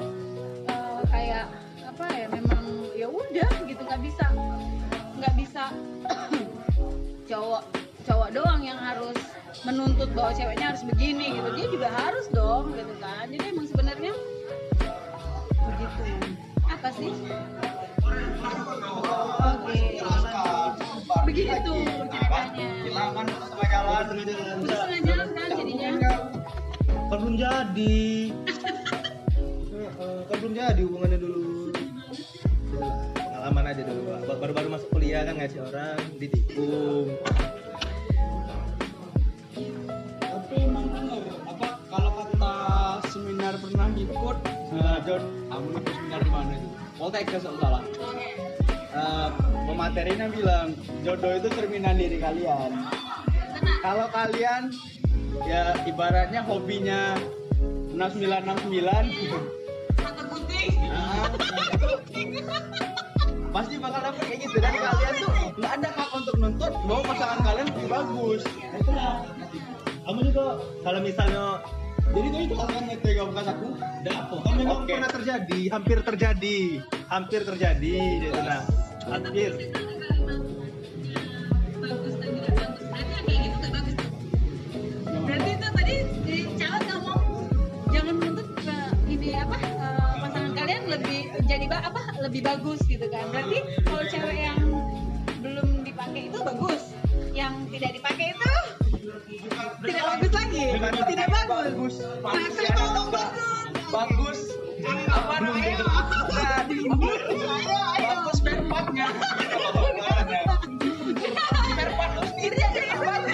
[0.69, 1.47] eh, kayak
[1.85, 4.27] apa ya memang ya udah gitu nggak bisa
[5.19, 5.63] nggak bisa
[7.31, 7.63] cowok
[8.05, 9.17] cowok doang yang harus
[9.65, 11.49] menuntut bahwa ceweknya harus begini gitu.
[11.57, 13.25] Dia juga harus dong gitu kan.
[13.33, 14.13] Jadi emang sebenarnya
[15.65, 16.03] begitu.
[16.69, 17.13] Apa sih?
[19.41, 19.81] Oke.
[21.25, 21.73] Begitu
[22.13, 22.69] ceritanya.
[22.85, 24.05] Silakan setengah jalan.
[24.69, 25.24] setengah jalan
[27.15, 28.03] Kan belum jadi.
[29.71, 31.71] Heeh, kan belum jadi hubungannya dulu.
[33.15, 34.03] Pengalaman aja dulu.
[34.43, 37.15] Baru-baru masuk kuliah kan ngasih orang ditikung.
[40.27, 42.55] Tapi emang bener apa kalau kata
[43.15, 44.39] seminar pernah ngikut
[44.75, 45.23] nah, John,
[45.55, 46.69] kamu ikut seminar di mana itu?
[46.99, 47.83] Poltekkes kalau salah.
[47.95, 48.27] oke
[48.91, 49.29] Eh,
[49.71, 50.75] pematerinya bilang
[51.07, 52.75] jodoh itu cerminan diri kalian.
[53.87, 54.75] Kalau kalian
[55.45, 57.17] ya ibaratnya hobinya
[57.95, 60.67] 6969 mata putih.
[60.91, 61.31] Nah,
[63.55, 64.57] pasti bakal dapet kayak gitu.
[64.59, 68.43] Dan kalian tuh nggak ada hak untuk nuntut bahwa pasangan kalian lebih bagus.
[68.45, 69.15] Nah, itulah.
[70.05, 71.45] Kamu juga kalau misalnya
[72.13, 73.67] jadi tuh itu kalian ngetega bukan aku.
[74.05, 74.93] Dapo, kan memang Oke.
[74.93, 76.59] pernah terjadi, hampir terjadi,
[77.09, 78.61] hampir terjadi, gitu nah,
[79.09, 79.73] hampir.
[91.65, 93.25] Lebih jadi ba- apa lebih bagus gitu kan.
[93.33, 94.61] Berarti kalau cewek yang
[95.41, 96.93] belum dipakai itu bagus
[97.33, 98.53] yang tidak dipakai itu
[99.81, 100.67] tidak bagus lagi.
[101.09, 101.65] Tidak bagus.
[101.65, 103.05] Bagus Nah, kalau
[103.89, 104.41] bagus.
[105.09, 105.77] Apa namanya?
[106.85, 107.25] Bagus.
[111.95, 112.57] Part lu sendiri.
[112.61, 113.33] Aja yang bagus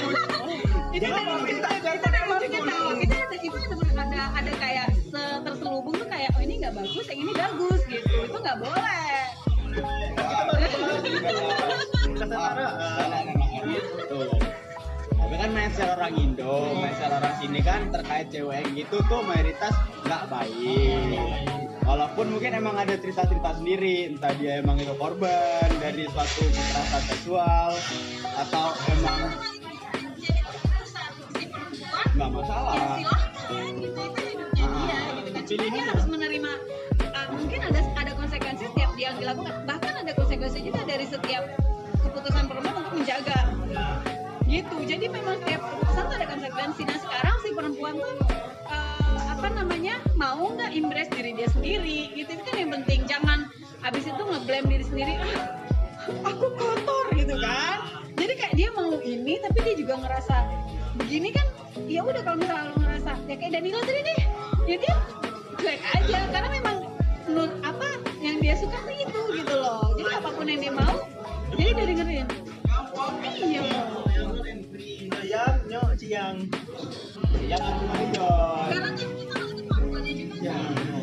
[0.91, 4.80] itu Jangan kan minta kita kita ada ada ada ada kayak
[6.21, 9.09] kayak oh ini nggak bagus yang ini bagus gitu itu nggak boleh.
[15.17, 19.73] Tapi kan mindset orang Indo, mindset orang sini kan terkait cewek gitu tuh mayoritas
[20.05, 21.25] nggak baik.
[21.89, 27.73] Walaupun mungkin emang ada cerita-cerita sendiri, entah dia emang itu korban dari suatu kekerasan seksual
[28.45, 29.21] atau emang
[32.13, 33.01] nggak masalah.
[35.41, 36.00] ya silahkan
[39.31, 41.47] dilakukan bahkan ada konsekuensi juga dari setiap
[42.03, 43.39] keputusan perempuan untuk menjaga.
[44.51, 44.77] Gitu.
[44.91, 46.83] Jadi memang setiap keputusan ada konsekuensi.
[46.83, 48.15] Nah sekarang si perempuan tuh
[48.67, 52.11] uh, apa namanya mau nggak impress diri dia sendiri?
[52.19, 52.27] Gitu.
[52.35, 53.07] Itu kan yang penting.
[53.07, 53.47] Jangan
[53.87, 55.15] habis itu ngeblame diri sendiri.
[55.15, 55.47] Ah
[56.27, 57.79] aku kotor gitu kan?
[58.19, 60.37] Jadi kayak dia mau ini tapi dia juga ngerasa
[60.99, 61.47] begini kan
[61.87, 64.21] ya udah kalau misalnya lu ngerasa ya kayak Danila tadi deh.
[64.67, 64.95] Ya dia
[65.55, 66.19] cuek aja.
[66.35, 66.80] Karena memang
[67.31, 67.87] menurut apa
[68.19, 69.95] yang dia suka tuh itu gitu loh.
[69.95, 70.95] Jadi apa pun yang dia mau
[71.55, 72.27] jadi dia dengerin.
[73.39, 73.63] Iya.
[75.31, 76.37] Yang nyok ciang.
[77.47, 80.57] Yang aku kan kita ngerti kemampuannya juga Ya.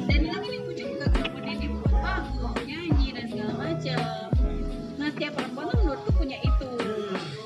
[0.10, 4.02] dan itu kan lucu juga kemampuannya dia buat lagu nyanyi dan segala macam
[4.98, 6.72] nah setiap perempuan tuh menurutku punya itu.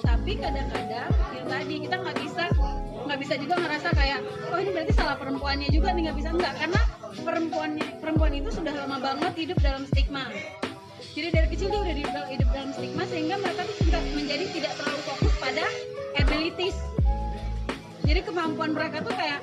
[0.01, 2.43] Tapi kadang-kadang yang tadi kita nggak bisa
[3.05, 6.29] nggak bisa juga ngerasa kayak oh ini berarti salah perempuannya juga nih nggak bisa.
[6.31, 6.81] Enggak karena
[7.21, 10.25] perempuannya perempuan itu sudah lama banget hidup dalam stigma.
[11.11, 14.73] Jadi dari kecil dia udah hidup, hidup dalam stigma sehingga mereka tuh sudah menjadi tidak
[14.79, 15.65] terlalu fokus pada
[16.17, 16.77] abilities.
[18.03, 19.39] Jadi kemampuan mereka tuh kayak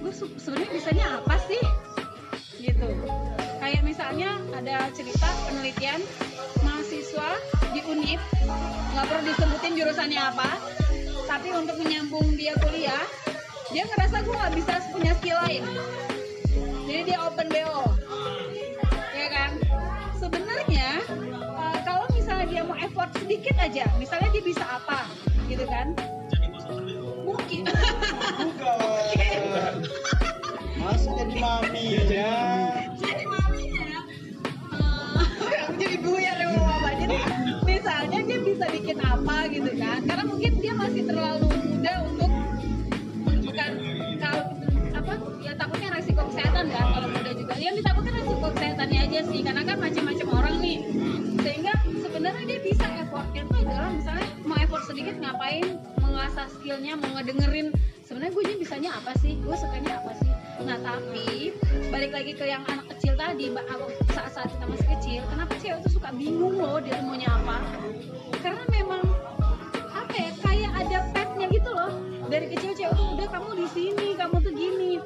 [0.00, 1.62] gue se- sebenarnya bisanya apa sih?
[2.62, 2.88] Gitu.
[3.60, 6.00] Kayak misalnya ada cerita penelitian
[6.62, 7.30] mahasiswa
[7.74, 8.22] di UNIF
[8.96, 10.50] nggak perlu disebutin jurusannya apa
[11.28, 13.04] tapi untuk menyambung dia kuliah
[13.68, 15.64] dia ngerasa gue nggak bisa punya skill lain
[16.86, 17.82] jadi dia open BO
[19.10, 19.50] ya kan?
[20.14, 21.02] Sebenarnya
[21.34, 25.10] eh, kalau misalnya dia mau effort sedikit aja misalnya dia bisa apa
[25.50, 25.98] gitu kan?
[27.26, 27.66] Mungkin.
[28.38, 29.72] Bukan.
[30.78, 32.38] Masuk jadi mami ya.
[33.02, 33.90] jadi maminya
[34.78, 37.16] eh, aku jadi buyar ya bapak jadi
[37.66, 39.98] misalnya dia bisa bikin apa gitu kan?
[40.06, 41.65] Karena mungkin dia masih terlalu
[46.16, 47.54] resiko kesehatan kan kalau muda juga.
[47.60, 50.78] Yang ditakutkan resiko kesehatannya aja sih karena kan macam-macam orang nih.
[51.44, 55.66] Sehingga sebenarnya dia bisa effortnya tuh adalah misalnya mau effort sedikit ngapain
[56.00, 57.68] mengasah skillnya mau ngedengerin.
[58.08, 59.36] Sebenarnya gue bisanya apa sih?
[59.44, 60.32] Gue sukanya apa sih?
[60.64, 61.52] Nah tapi
[61.92, 65.84] balik lagi ke yang anak kecil tadi mbak aku saat-saat kita masih kecil kenapa cewek
[65.84, 67.60] tuh suka bingung loh dia maunya apa?
[68.40, 69.04] Karena memang
[69.92, 71.92] apa ya kayak ada petnya gitu loh.
[72.32, 74.96] Dari kecil cewek tuh udah kamu di sini kamu tuh gini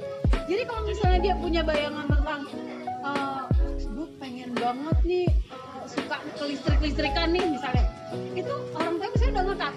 [0.51, 2.41] jadi kalau misalnya dia punya bayangan tentang
[3.07, 3.43] eh,
[3.87, 7.87] gue pengen banget nih eh, suka ke listrik-listrikan nih misalnya
[8.35, 9.75] itu orang tua misalnya udah ngekat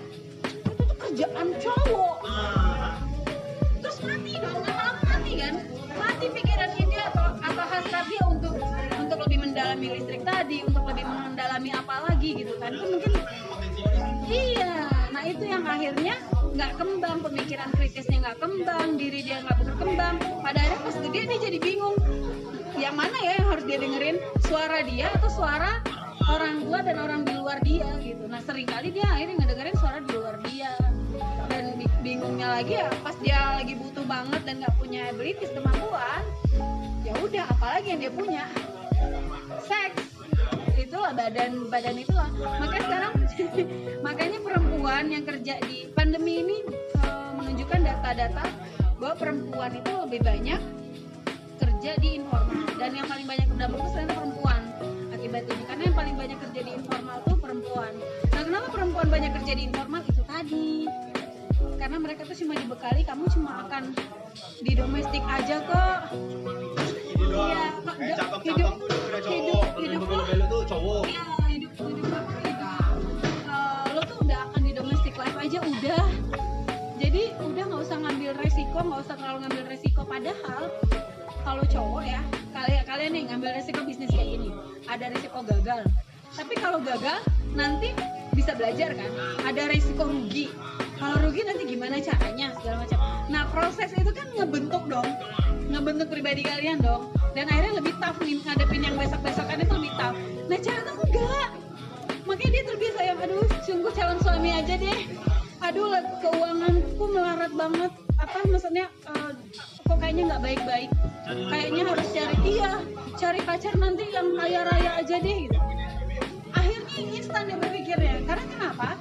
[0.73, 2.17] itu tuh kerjaan cowok.
[3.85, 5.55] Terus mati dong lama-lama mati kan?
[5.93, 8.55] Mati pikirannya dia atau atau hasrat dia untuk
[8.97, 12.73] untuk lebih mendalami listrik tadi untuk lebih mendalami apa lagi gitu kan?
[12.73, 13.13] Itu mungkin
[14.25, 16.17] iya nah itu yang akhirnya
[16.53, 20.15] nggak kembang pemikiran kritisnya nggak kembang diri dia nggak berkembang.
[20.45, 21.95] Pada akhirnya pas gede dia jadi bingung
[22.77, 24.17] yang mana ya yang harus dia dengerin?
[24.45, 25.81] Suara dia atau suara
[26.29, 28.29] orang tua dan orang di luar dia gitu.
[28.29, 30.73] Nah sering kali dia akhirnya ngedengerin suara di luar dia.
[31.49, 36.23] Dan bi- bingungnya lagi ya pas dia lagi butuh banget dan nggak punya abilities kemampuan
[37.03, 38.45] ya udah apalagi yang dia punya?
[39.65, 40.12] Seks
[40.93, 42.29] itulah badan badan itulah.
[42.61, 43.13] Makanya sekarang
[44.05, 46.57] makanya perempuan yang kerja di pandemi ini
[47.01, 48.45] eh, menunjukkan data-data
[49.01, 50.61] bahwa perempuan itu lebih banyak
[51.57, 52.69] kerja di informal.
[52.77, 54.61] Dan yang paling banyak terdampak itu ternyata perempuan
[55.09, 55.63] akibat ini.
[55.65, 57.93] Karena yang paling banyak kerja di informal tuh perempuan.
[58.29, 60.01] Nah kenapa perempuan banyak kerja di informal?
[60.05, 60.69] Itu tadi.
[61.81, 63.97] Karena mereka tuh cuma dibekali kamu cuma akan
[64.61, 65.99] di domestik aja kok
[67.33, 69.63] iya Kayak hidup cakep-cakep tuh udah cowok.
[69.63, 71.03] hidup Kalau yang hidup lo belu-belu tuh cowok.
[71.07, 72.93] Iya, hidup hidup apa hidup.
[73.43, 76.05] Eh, lo tuh udah akan di domestic life aja udah.
[77.01, 80.01] Jadi udah nggak usah ngambil resiko nggak usah terlalu ngambil resiko.
[80.05, 80.63] Padahal
[81.43, 82.21] kalau cowok ya
[82.53, 84.49] kalian kalian nih ngambil resiko bisnis kayak gini
[84.87, 85.81] ada resiko gagal.
[86.33, 87.19] Tapi kalau gagal
[87.53, 87.93] nanti
[88.33, 89.11] bisa belajar kan?
[89.45, 90.49] Ada resiko rugi
[91.03, 92.55] kalau rugi nanti gimana caranya?
[92.55, 92.99] Segala macam.
[93.27, 95.03] Nah proses itu kan ngebentuk dong.
[95.67, 97.11] Ngebentuk pribadi kalian dong.
[97.35, 100.15] Dan akhirnya lebih tough nih ngadepin yang besok-besokan itu lebih tough.
[100.47, 101.49] Nah cewek tuh enggak.
[102.23, 104.99] Makanya dia terbiasa yang aduh sungguh calon suami aja deh.
[105.59, 105.91] Aduh
[106.23, 107.91] keuanganku melarat banget.
[108.15, 109.31] Apa maksudnya eh,
[109.83, 110.89] kok kayaknya nggak baik-baik?
[111.27, 112.71] Kayaknya harus cari iya
[113.19, 115.59] cari pacar nanti yang kaya raya aja deh gitu.
[116.55, 118.23] Akhirnya instan dia berpikirnya.
[118.23, 118.95] Karena kenapa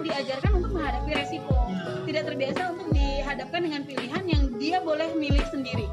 [0.00, 1.52] diajarkan untuk menghadapi resiko.
[2.08, 5.86] Tidak terbiasa untuk dihadapkan dengan pilihan yang dia boleh milih sendiri.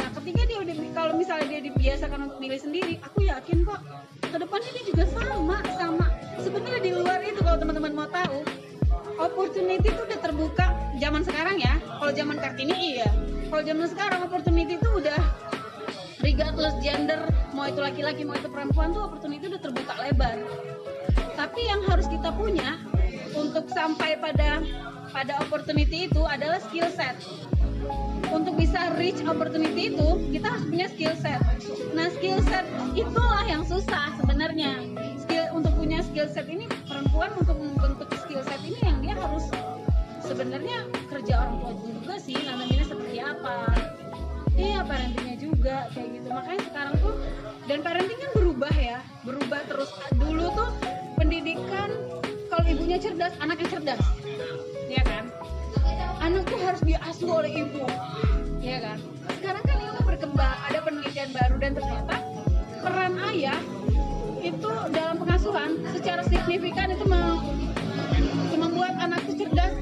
[0.00, 3.80] Nah ketika dia udah kalau misalnya dia dibiasakan untuk milih sendiri aku yakin kok
[4.22, 6.06] ke depannya dia juga sama sama.
[6.40, 8.40] Sebenarnya di luar itu kalau teman-teman mau tahu
[9.20, 11.76] opportunity itu udah terbuka zaman sekarang ya.
[12.00, 13.10] Kalau zaman kartini iya.
[13.52, 15.20] Kalau zaman sekarang opportunity itu udah
[16.22, 17.20] regardless gender
[17.52, 20.36] mau itu laki-laki mau itu perempuan tuh opportunity udah terbuka lebar.
[21.36, 22.80] Tapi yang harus kita punya
[23.36, 24.60] untuk sampai pada
[25.12, 27.16] pada opportunity itu adalah skill set.
[28.32, 31.40] Untuk bisa reach opportunity itu, kita harus punya skill set.
[31.92, 32.64] Nah, skill set
[32.96, 34.80] itulah yang susah sebenarnya.
[35.20, 39.44] Skill untuk punya skill set ini perempuan untuk membentuk skill set ini yang dia harus
[40.24, 43.56] sebenarnya kerja orang tua juga sih, namanya seperti apa.
[44.56, 46.28] Iya, parentingnya juga kayak gitu.
[46.32, 47.14] Makanya sekarang tuh
[47.68, 49.90] dan parenting kan berubah ya, berubah terus.
[50.16, 50.70] Dulu tuh
[51.20, 51.90] pendidikan
[52.52, 54.02] kalau ibunya cerdas anaknya cerdas.
[54.92, 55.32] Ya kan?
[56.20, 57.88] Anak tuh harus diasuh oleh ibu.
[58.60, 59.00] Ya kan?
[59.40, 62.16] Sekarang kan ilmu berkembang ada penelitian baru dan ternyata
[62.84, 63.56] peran ayah
[64.44, 67.40] itu dalam pengasuhan secara signifikan itu mem-
[68.60, 69.72] membuat anak itu cerdas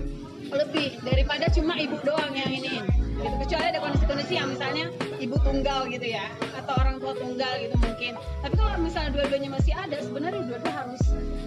[0.54, 2.86] lebih daripada cuma ibu doang yang ini.
[3.20, 3.36] Gitu.
[3.44, 4.86] Kecuali ada kondisi-kondisi yang misalnya
[5.18, 8.12] ibu tunggal gitu ya atau orang tua tunggal gitu mungkin.
[8.46, 11.02] Tapi kalau misalnya dua-duanya masih ada sebenarnya dua-dua harus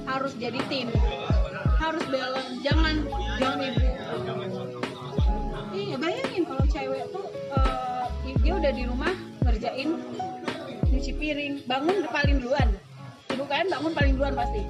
[0.07, 0.87] harus jadi tim.
[1.79, 2.51] Harus balance.
[2.63, 2.95] Jangan
[3.39, 3.87] jangan ibu.
[5.73, 7.25] Iya bayangin kalau cewek tuh
[7.57, 8.05] eh,
[8.45, 9.13] dia udah di rumah
[9.43, 9.89] ngerjain
[10.91, 11.53] nyuci piring.
[11.65, 12.69] Bangun paling duluan.
[13.33, 14.61] Ibu kalian bangun paling duluan pasti.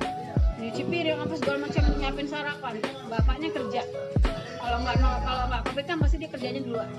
[0.63, 2.75] Nyuci piring apa segala macam nyiapin sarapan.
[3.11, 3.81] Bapaknya kerja.
[4.63, 6.89] Kalau nggak kalau nggak covid kan pasti dia kerjanya duluan.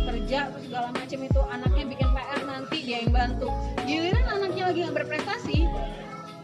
[0.00, 3.48] Kerja terus segala macam itu anaknya bikin PR nanti dia yang bantu.
[3.84, 5.58] Giliran anaknya lagi nggak berprestasi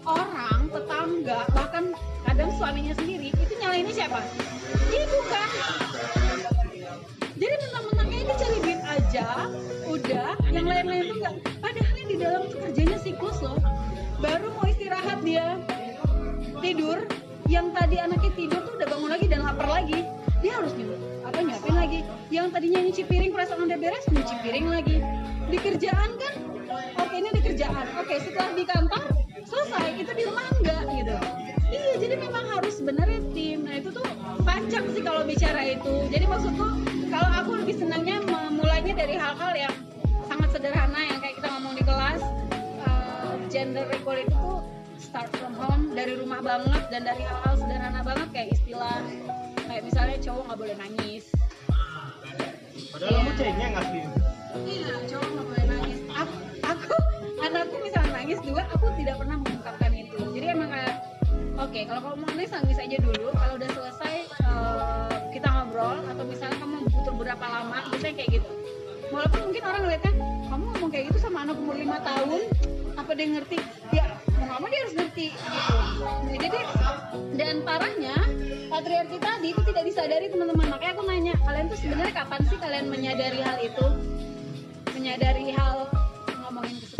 [0.06, 1.84] orang tetangga bahkan
[2.22, 4.22] kadang suaminya sendiri itu nyalainnya siapa?
[4.94, 5.50] Ibu kan
[7.36, 9.26] jadi mentang-mentangnya ini cari duit aja
[9.90, 13.58] udah yang lain-lain tuh enggak padahal yang di dalam tuh kerjanya siklus loh.
[14.16, 15.60] Baru mau istirahat dia
[16.64, 17.04] tidur
[17.46, 20.00] yang tadi anaknya tidur tuh udah bangun lagi dan lapar lagi.
[20.40, 22.00] Dia harus nyuruh apa nyiapin lagi?
[22.30, 24.96] Yang tadinya nyuci piring perasaan udah beres nyuci piring lagi.
[25.50, 26.34] Di kerjaan kan?
[27.02, 27.86] Oke ini di kerjaan.
[28.00, 29.15] Oke setelah di kantor
[29.46, 31.16] selesai itu di rumah enggak gitu.
[31.66, 33.66] Iya jadi memang harus sebenarnya tim.
[33.66, 34.06] Nah itu tuh
[34.42, 35.94] panjang sih kalau bicara itu.
[36.10, 36.66] Jadi maksudku
[37.10, 39.74] kalau aku lebih senangnya memulainya dari hal-hal yang
[40.26, 42.22] sangat sederhana yang kayak kita ngomong di kelas
[42.82, 44.52] eh, gender equality itu
[44.98, 48.98] start from home dari rumah banget dan dari hal-hal sederhana banget kayak istilah
[49.70, 51.24] kayak misalnya cowok nggak boleh nangis.
[52.90, 54.00] Padahal kamu cengeng asli.
[54.66, 55.98] iya cowok nggak boleh nangis.
[56.16, 56.96] Aku, aku
[57.46, 60.18] anakku misalnya nangis juga aku tidak pernah mengungkapkan itu.
[60.34, 60.94] Jadi emang kayak
[61.56, 63.26] oke kalau kamu mau nangis nangis aja dulu.
[63.30, 68.52] Kalau udah selesai eh, kita ngobrol atau misalnya kamu butuh berapa lama biasanya kayak gitu.
[69.14, 70.12] Walaupun mungkin orang ngeliatnya
[70.50, 72.40] kamu ngomong kayak gitu sama anak umur lima tahun
[72.98, 73.58] apa dia ngerti?
[73.94, 74.06] Ya
[74.46, 75.74] mau dia harus ngerti gitu.
[76.02, 76.58] Nah, jadi
[77.36, 78.16] dan parahnya
[78.72, 80.66] patriarki tadi itu tidak disadari teman-teman.
[80.72, 83.86] Makanya aku nanya kalian tuh sebenarnya kapan sih kalian menyadari hal itu?
[84.96, 85.86] Menyadari hal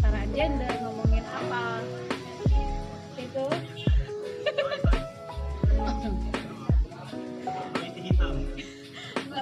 [0.06, 1.82] kesetaraan gender ngomongin apa.
[3.18, 3.46] Itu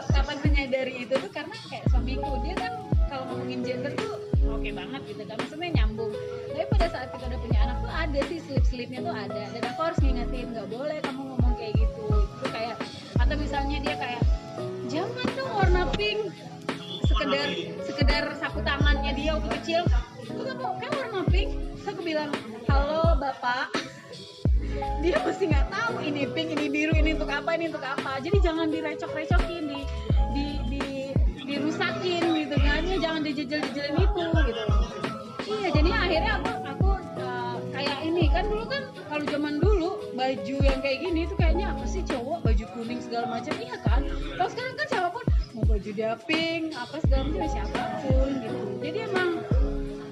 [0.09, 2.73] kapan menyadari itu tuh karena kayak suamiku dia kan
[3.13, 4.17] kalau ngomongin gender tuh
[4.49, 6.13] oke banget gitu kan maksudnya nyambung.
[6.57, 9.43] Tapi pada saat kita udah punya anak tuh ada sih slip-slipnya tuh ada.
[9.53, 12.09] Dan aku harus ngingetin nggak boleh kamu ngomong kayak gitu.
[12.09, 12.77] Itu kayak
[13.21, 14.23] atau misalnya dia kayak
[14.89, 16.33] jangan dong warna pink.
[17.05, 17.49] Sekedar
[17.85, 19.85] sekedar sapu tangannya dia waktu kecil
[21.85, 22.33] terus aku bilang
[22.65, 23.69] halo bapak.
[25.05, 28.25] Dia masih nggak tahu ini pink ini biru ini untuk apa ini untuk apa.
[28.25, 29.81] Jadi jangan direcok-recokin di
[30.33, 30.85] di di
[31.45, 32.89] dirusakin gitu kan.
[32.89, 34.63] Ya jangan dijejel-jejelin itu gitu
[35.45, 38.33] iya jadi akhirnya aku aku uh, kayak ini.
[38.33, 42.49] Kan dulu kan kalau zaman dulu baju yang kayak gini itu kayaknya apa sih cowok?
[42.49, 43.53] Baju kuning segala macam.
[43.61, 44.09] Iya kan?
[44.09, 48.31] Kalau sekarang kan siapa pun mau baju dia pink apa segala macam ya siapa pun
[48.41, 48.61] gitu.
[48.81, 49.45] Jadi emang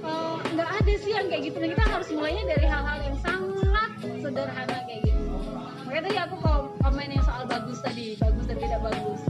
[0.05, 1.57] uh, nggak ada sih yang kayak gitu.
[1.63, 3.91] Dan kita harus mulainya dari hal-hal yang sangat
[4.23, 5.25] sederhana kayak gitu.
[5.87, 8.19] Makanya tadi aku kom- komen yang soal bagus tadi.
[8.19, 9.21] Bagus dan tidak bagus.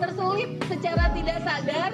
[0.00, 1.90] Terselip secara tidak sadar.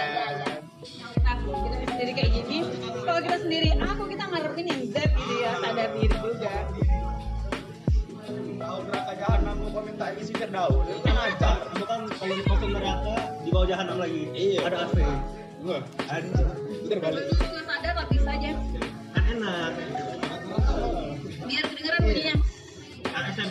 [1.28, 2.58] aku kita sendiri kayak gini.
[3.04, 6.54] Kalau kita sendiri aku kita ngarepin yang Z gitu ya sadar diri juga
[8.68, 12.68] tahu neraka jahanam mau komentar isi daun itu kan aja Itu kan kalau di masuk
[12.68, 14.22] neraka di bawah jahanam lagi.
[14.30, 14.60] Iya.
[14.68, 14.96] Ada AC.
[15.58, 16.46] Wah, Anjir.
[16.78, 18.50] putar kalau balik itu nggak sadar lapis aja
[19.10, 19.72] Kan enak.
[21.42, 22.34] biar kedengeran bunyinya
[23.08, 23.48] ASM.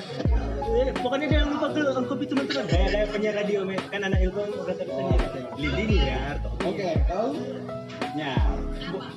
[0.67, 4.19] Eh, Pokoknya dia yang lupa ke angkop itu betul Gaya gaya penyiar radio kan anak
[4.21, 5.41] ilmu berkata sendiri.
[5.57, 6.37] Lili ya.
[6.61, 7.27] oke kau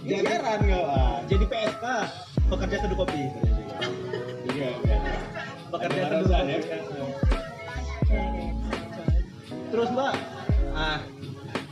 [0.01, 1.85] Jadi- jajaran nggak ah Jadi PSK
[2.49, 3.23] pekerja seduh kopi.
[5.71, 6.45] Seduh alasan,
[6.91, 8.45] kopi.
[9.71, 10.15] Terus Mbak,
[10.75, 10.99] ah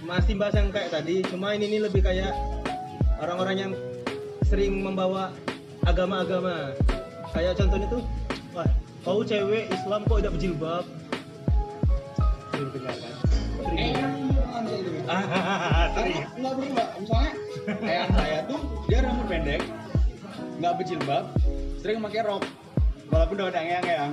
[0.06, 2.30] masih bahas yang kayak tadi, cuma ini, ini lebih kayak
[3.18, 3.72] orang-orang yang
[4.46, 5.34] sering membawa
[5.82, 6.72] agama-agama.
[7.34, 8.02] Kayak contohnya tuh,
[8.54, 8.68] wah
[9.02, 10.84] kau cewek Islam kok tidak berjilbab?
[12.54, 13.14] Sering dengar kan?
[13.68, 16.20] Gitu Ah, karena sering.
[16.36, 17.32] nggak berubah misalnya
[17.80, 19.62] kayak saya tuh dia rambut pendek
[20.60, 21.24] nggak berjilbab
[21.80, 22.42] sering pakai rok
[23.08, 24.12] walaupun udah ada yang yang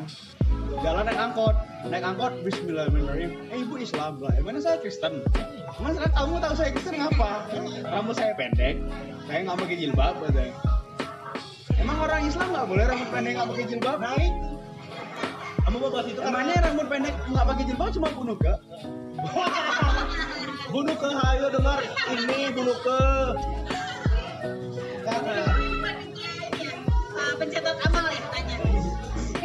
[0.82, 1.56] jalan naik angkot
[1.88, 3.32] naik angkot Bismillahirrahmanirrahim.
[3.54, 4.34] Eh ibu Islam lah.
[4.36, 5.22] Emangnya saya Kristen?
[5.80, 7.32] Mas kamu tahu saya Kristen ngapa?
[7.86, 8.80] Rambut saya pendek.
[9.30, 10.54] Saya nggak pakai jilbab katanya
[11.86, 13.98] emang orang Islam nggak boleh rambut pendek nggak pakai jilbab?
[14.02, 14.48] Nah itu.
[15.66, 18.54] Kamu mau bahas itu karena emangnya rambut pendek nggak pakai jilbab cuma bunuh ke?
[20.74, 21.80] Bunuh ke hayo dengar.
[22.10, 23.00] Ini bunuh ke.
[25.08, 25.46] Karena
[27.16, 28.56] Ah, pencatat amal ya tanya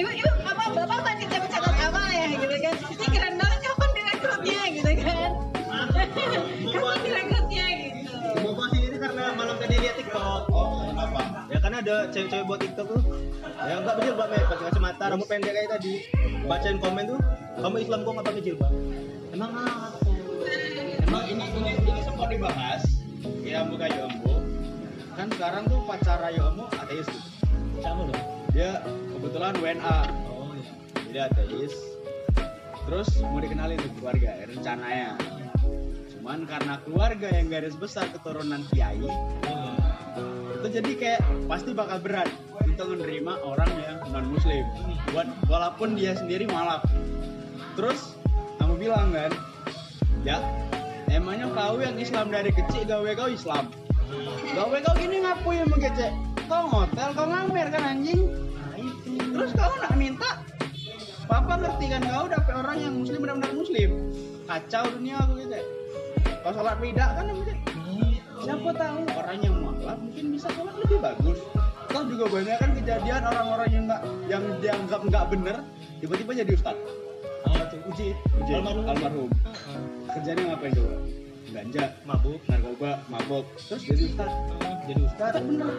[0.01, 4.61] ibu ibu apa bapak panitia pencatat amal ya gitu kan ini keren banget kapan direkrutnya
[4.72, 5.30] gitu kan
[6.72, 10.42] kapan direkrutnya gitu mau bahas ini karena malam tadi lihat TikTok.
[10.48, 11.20] oh kenapa
[11.51, 13.03] Ya kan ada cewek-cewek buat TikTok tuh.
[13.42, 16.07] Ya enggak bener buat pakai kacamata, rambut pendek kayak tadi.
[16.46, 17.18] Bacain komen tuh,
[17.59, 18.72] kamu Islam kok nggak pakai jilbab?
[19.34, 19.98] Emang apa?
[21.11, 22.82] Emang ini ini ini sempat dibahas
[23.42, 24.34] ya bukan Yombo
[25.18, 27.39] kan sekarang tuh pacar Yombo ateis tuh.
[27.81, 28.22] Sama dong.
[28.53, 28.85] dia
[29.16, 29.99] kebetulan WNA
[30.31, 30.72] Oh iya.
[31.09, 31.74] jadi ateis.
[32.87, 35.16] Terus mau dikenalin ke keluarga rencananya.
[36.12, 39.09] Cuman karena keluarga yang garis besar keturunan kiai
[40.61, 42.28] itu jadi kayak pasti bakal berat
[42.61, 44.61] untuk menerima orang yang non muslim
[45.09, 46.85] buat walaupun dia sendiri malak.
[47.81, 48.20] Terus
[48.61, 49.33] kamu bilang kan
[50.20, 50.37] ya
[51.09, 53.72] emangnya kau yang Islam dari kecil gawe kau Islam?
[54.53, 56.12] Gawe kau gini ngapu yang mengecek
[56.51, 58.20] kau ngotel kau ngamer kan anjing?
[58.59, 59.11] Nah itu.
[59.30, 60.42] terus kau nak minta?
[61.30, 63.90] Papa ngerti kan kau dapet orang yang muslim benar-benar muslim.
[64.51, 65.62] Kacau dunia aku gitu
[66.40, 67.53] kau sholat beda kan gitu
[68.40, 71.38] siapa tahu orang yang mualaf mungkin bisa sholat lebih bagus.
[71.90, 75.57] Toh juga banyak kan kejadian orang-orang yang nggak yang dianggap nggak bener
[76.01, 76.76] tiba-tiba jadi ustad
[77.40, 77.80] Ah tuh?
[77.88, 78.12] Uji.
[78.36, 78.84] Uji, Almarhum.
[78.84, 79.30] almarhum.
[80.12, 80.94] Kerjanya ngapain coba?
[81.51, 82.40] Ganja Mabuk.
[82.46, 84.30] narkoba mabok terus jadi ustad
[84.91, 85.30] Jadi ustaz.
[85.30, 85.70] ustad bener.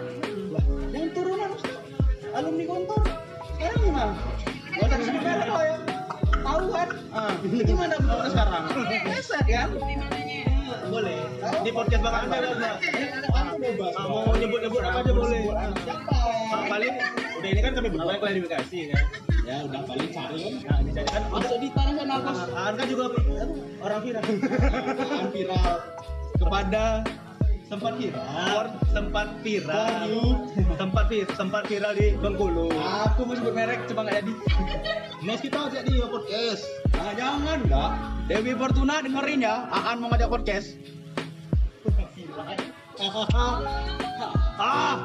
[0.49, 1.75] Lah yang turunan ustad
[2.31, 3.01] alumni kontor
[3.51, 4.13] sekarang gimana?
[4.71, 5.75] Gak usah disebut merek lah ya.
[6.41, 6.87] Tahu kan?
[7.11, 8.63] Ah gimana bentuknya sekarang?
[9.05, 10.39] Keset kan mananya
[10.87, 11.19] Boleh.
[11.61, 12.71] Di podcast Bang Anda ada.
[13.31, 15.41] aku bebas Ah, mau nyebut-nyebut apa aja boleh.
[15.77, 16.15] siapa?
[16.49, 16.93] Ah, paling
[17.37, 19.03] udah ini kan kami berdua klarifikasi kan.
[19.41, 20.39] ya udah paling cari.
[20.39, 22.39] Kan Nah, dicari kan masuk di tanah sana bos
[22.71, 23.03] kan juga
[23.81, 24.23] orang viral.
[24.23, 25.75] Apaan viral.
[26.33, 26.83] Kepada
[27.71, 30.23] sempat viral, sempat viral, Wayu.
[30.75, 32.67] sempat vir, sempat viral di Bengkulu.
[32.75, 34.33] aku mau sebut merek coba nggak jadi
[35.23, 36.67] Nes kita ajak di podcast.
[36.99, 37.91] ah jangan enggak
[38.27, 40.75] Dewi Fortuna dengerin ya Aan mau ngajak podcast
[44.59, 44.95] ah,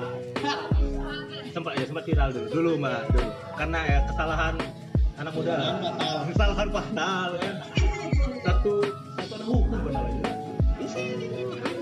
[1.55, 3.31] sempat ya sempat viral dulu, dulu mah dulu.
[3.57, 4.55] Karena ya kesalahan
[5.17, 5.57] anak muda,
[6.29, 7.29] Kesalahan fatal.
[7.41, 7.55] kan.
[8.45, 8.73] Satu
[9.25, 10.29] satu hukum benar aja.
[10.93, 11.76] ya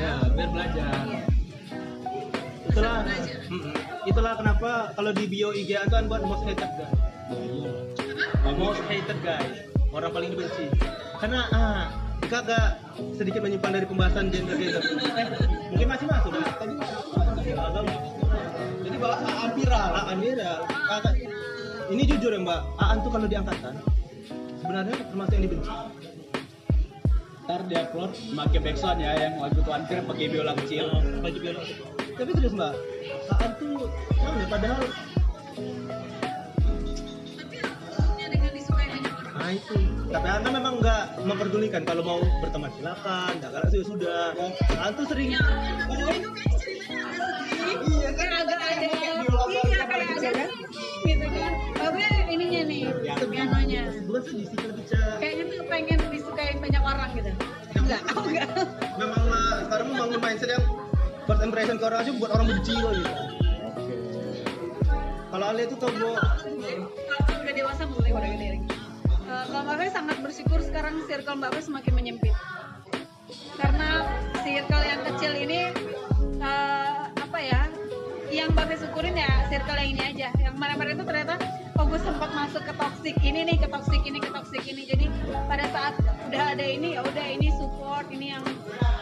[0.00, 0.92] Ya, biar belajar.
[1.04, 1.20] Iya.
[2.72, 3.36] Itulah, Belajar.
[4.08, 6.96] Itulah kenapa kalau di bio IG itu kan buat most hated guys.
[8.56, 10.72] Most hated guys, orang paling dibenci.
[11.20, 11.82] Karena ah,
[12.24, 12.80] kagak
[13.12, 14.80] sedikit menyimpang dari pembahasan gender gender.
[15.20, 15.26] Eh,
[15.68, 16.32] mungkin masih masuk.
[16.32, 16.74] Tadi
[17.52, 17.92] agama.
[18.80, 20.58] jadi bahas Aan viral Aan viral.
[20.64, 21.14] Kagak.
[21.90, 23.74] Ini jujur ya Mbak, Aan tuh kalau diangkatan
[24.62, 25.70] sebenarnya termasuk yang dibenci.
[27.50, 30.86] Ntar dia upload pakai backsound ya yang lagu Tuan Krim pakai biola kecil
[31.18, 31.66] baju biolog.
[32.14, 32.74] Tapi terus Mbak,
[33.42, 34.82] Aan tuh tahu ya padahal
[39.34, 39.74] Nah itu.
[40.14, 44.22] Tapi Anta memang nggak memperdulikan kalau mau berteman silakan, nggak kalau sudah sudah.
[44.78, 45.34] Anta sering.
[45.34, 45.42] ya
[45.90, 47.02] kalau itu kan ceritanya
[47.80, 49.19] Iya, kan agak ada ada
[51.90, 52.82] tapi ininya nih
[53.18, 53.82] pianonya.
[54.06, 57.30] Bukan sedih sih lebih ke- kayaknya tuh pengen disukai banyak orang gitu.
[57.74, 58.48] Enggak oh enggak.
[58.94, 60.64] Memang lah sekarang membangun mindset yang
[61.26, 63.12] first impression ke orang aja buat orang benci loh gitu.
[65.30, 68.48] Kalau Ale itu tau bu, kalau udah dewasa boleh udah gede
[69.30, 72.34] Eh, kalau Mbak Fe sangat bersyukur sekarang circle Mbak Fe semakin menyempit.
[73.54, 73.88] Karena
[74.42, 75.70] circle yang kecil ini
[76.42, 77.70] eh, apa ya
[78.34, 80.28] yang Mbak Fe syukurin ya circle yang ini aja.
[80.34, 81.34] Yang kemarin-kemarin itu ternyata
[81.90, 85.06] gue sempat masuk ke toxic ini nih ke toxic ini ke toxic ini jadi
[85.44, 88.44] pada saat udah ada ini ya udah ini support ini yang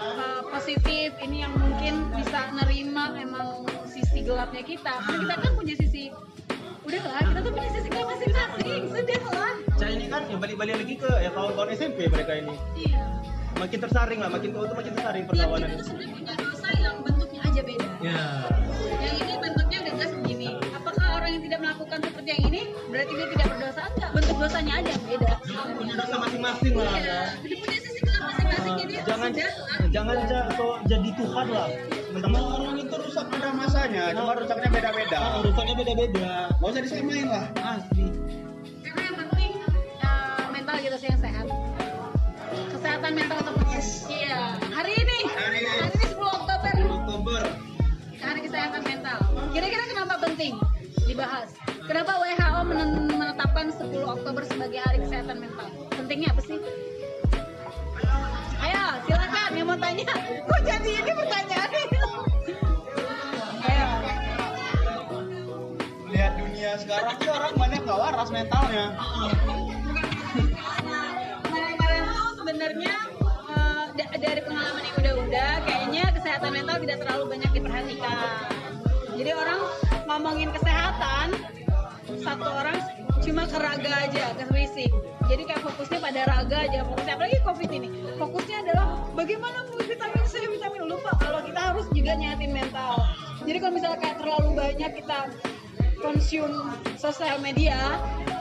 [0.01, 5.75] eh, positif ini yang mungkin bisa nerima emang sisi gelapnya kita karena kita kan punya
[5.77, 6.09] sisi
[6.83, 10.75] udah lah kita tuh punya sisi gelap masing-masing sudah lah saya ini kan yang balik-balik
[10.79, 12.57] lagi ke ya kawan-kawan SMP mereka ini.
[12.75, 13.05] iya
[13.59, 15.67] Makin tersaring lah, makin tua tuh makin tersaring Tiap perlawanan.
[15.67, 18.21] kita tuh sebenarnya punya dosa yang bentuknya aja beda Ya.
[18.97, 19.68] yang ini bentuknya
[21.59, 25.33] tidak melakukan seperti yang ini berarti dia tidak berdosa enggak bentuk dosanya aja beda
[25.75, 26.91] Punya dosa masing-masing lah.
[26.95, 29.31] iya jadi punya sisi gelap masing-masing jadi jangan
[29.91, 30.47] jangan Udah.
[30.55, 31.69] jangan jadi Tuhan lah
[32.09, 35.17] teman-teman orang itu rusak pada masanya, cuma rusaknya beda-beda.
[35.19, 37.45] Ah, urusannya beda-beda Gak usah disamain lah.
[37.59, 38.07] asli
[38.81, 39.51] Karena yang penting
[40.01, 41.47] eh, mental kita sih yang sehat.
[42.73, 43.55] Kesehatan mental untuk
[44.09, 44.41] Iya.
[44.73, 45.19] Hari ini.
[45.27, 45.69] Hari ini.
[45.69, 46.73] Hari ini 10 Oktober.
[46.89, 47.43] Oktober.
[48.17, 49.19] Hari kesehatan mental.
[49.53, 50.53] Kira-kira kenapa penting
[51.09, 51.49] dibahas?
[51.89, 55.69] Kenapa WHO men- menetapkan 10 Oktober sebagai Hari Kesehatan Mental?
[55.97, 56.59] Pentingnya apa sih?
[58.61, 60.13] Ayo, silakan yang mau tanya.
[60.45, 61.71] Kok jadi ini pertanyaan
[63.65, 63.89] Ayo.
[66.13, 68.87] Lihat dunia sekarang tuh orang banyak gak waras mentalnya.
[72.37, 72.95] Sebenarnya
[73.49, 78.29] eh, da- dari pengalaman yang udah-udah, kayaknya kesehatan mental tidak terlalu banyak diperhatikan.
[79.19, 79.61] Jadi orang
[80.19, 81.31] ngomongin kesehatan,
[82.27, 82.75] satu orang
[83.23, 84.91] cuma ke raga aja, ke fisik.
[85.31, 87.89] Jadi kayak fokusnya pada raga aja, fokusnya apalagi covid ini.
[88.19, 92.99] Fokusnya adalah bagaimana vitamin C, vitamin lupa kalau kita harus juga nyatin mental.
[93.47, 95.19] Jadi kalau misalnya kayak terlalu banyak kita
[96.03, 96.51] konsum
[96.99, 97.79] sosial media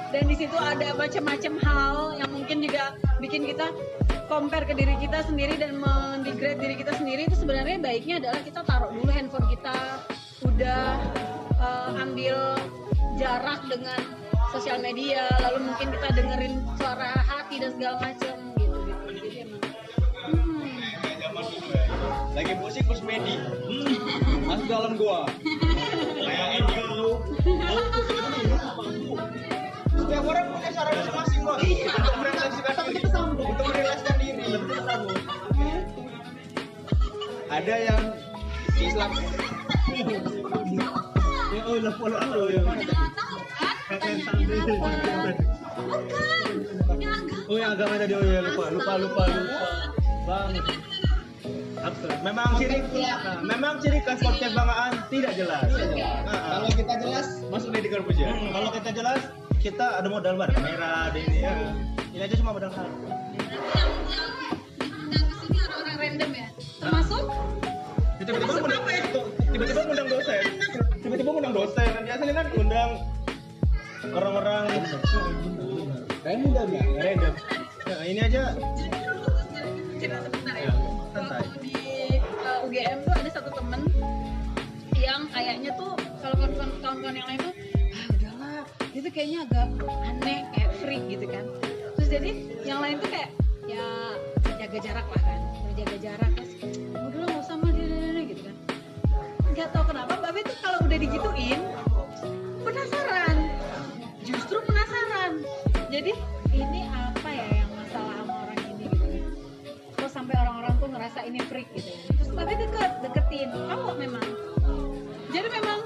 [0.09, 3.69] dan di situ ada macam-macam hal yang mungkin juga bikin kita
[4.25, 8.65] compare ke diri kita sendiri dan mendegrade diri kita sendiri itu sebenarnya baiknya adalah kita
[8.65, 9.77] taruh dulu handphone kita
[10.41, 10.97] udah
[11.57, 12.37] eh, ambil
[13.17, 14.01] jarak dengan
[14.53, 19.57] sosial media lalu mungkin kita dengerin suara hati dan segala macam gitu gitu jadi emang
[20.31, 21.83] hmm, ya.
[22.37, 23.33] Lagi musik kus medi.
[24.47, 25.25] Masuk dalam gua.
[26.21, 27.17] Kayak Enyo.
[29.97, 31.59] Setiap orang punya cara masing-masing bos.
[31.65, 33.01] Untuk merefleksikan diri.
[33.33, 34.45] Untuk merefleksikan diri.
[37.49, 38.03] Ada yang
[38.77, 39.11] Islam.
[41.67, 42.35] Oh kan apa
[46.77, 47.11] bukan yang
[47.47, 49.69] oh agama tadi oh ya lupa lupa lupa lupa.
[50.27, 50.51] bang
[51.77, 52.19] Absurd.
[52.25, 55.61] memang ciri nah, memang ciri khas podcast bangaan tidak jelas.
[55.61, 56.41] Ah, ah.
[56.57, 57.27] Kalau kita jelas?
[57.53, 58.33] Masuk Deddy Corbuzier.
[58.33, 59.21] Hmm, kalau kita jelas?
[59.61, 61.53] Kita ada modal warna merah ada ini ya.
[62.17, 62.89] Ini aja cuma modal hal.
[65.53, 66.47] Yang orang-orang random ya?
[66.81, 67.23] Termasuk?
[68.25, 68.83] Tiba-tiba undang
[69.53, 70.66] tiba-tiba dosen
[71.17, 72.03] tiba-tiba undang dosen kan?
[72.05, 72.91] Biasanya kan undang
[74.13, 74.65] orang-orang.
[76.27, 76.85] Muda nggak?
[77.01, 77.33] random
[77.87, 78.43] nah, ini aja.
[79.97, 80.69] Cerita sebentar ya.
[80.69, 80.71] Ya,
[81.17, 81.73] waktu di
[82.21, 83.81] uh, UGM tuh ada satu temen
[84.93, 87.53] yang kayaknya tuh kalau kawan-kawan yang lain tuh
[87.97, 88.61] ah udahlah.
[88.93, 89.67] Itu kayaknya agak
[90.05, 91.45] aneh kayak freak gitu kan.
[91.97, 93.33] Terus jadi yang lain tuh kayak
[93.65, 93.85] ya
[94.61, 95.41] jaga jarak lah kan.
[95.73, 96.51] Jaga jarak terus
[96.93, 97.57] udah lah nggak usah
[99.57, 101.57] nggak tahu kenapa babe tuh kalau udah digituin
[102.61, 103.37] penasaran.
[104.21, 105.41] Justru penasaran.
[105.89, 106.13] Jadi
[106.53, 109.09] ini apa ya yang masalah sama orang ini gitu kan
[109.97, 111.99] terus sampai orang-orang tuh ngerasa ini freak gitu ya.
[112.21, 113.49] Terus babe deket deketin.
[113.49, 114.27] Cowok memang?
[115.33, 115.79] Jadi memang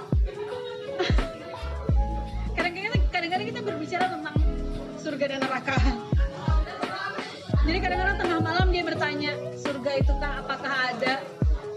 [2.59, 4.35] kadang-kadang kadang-kadang kita berbicara tentang
[4.99, 5.77] surga dan neraka.
[7.63, 10.43] Jadi kadang-kadang tengah malam dia bertanya surga itu kah?
[10.43, 11.23] Apakah ada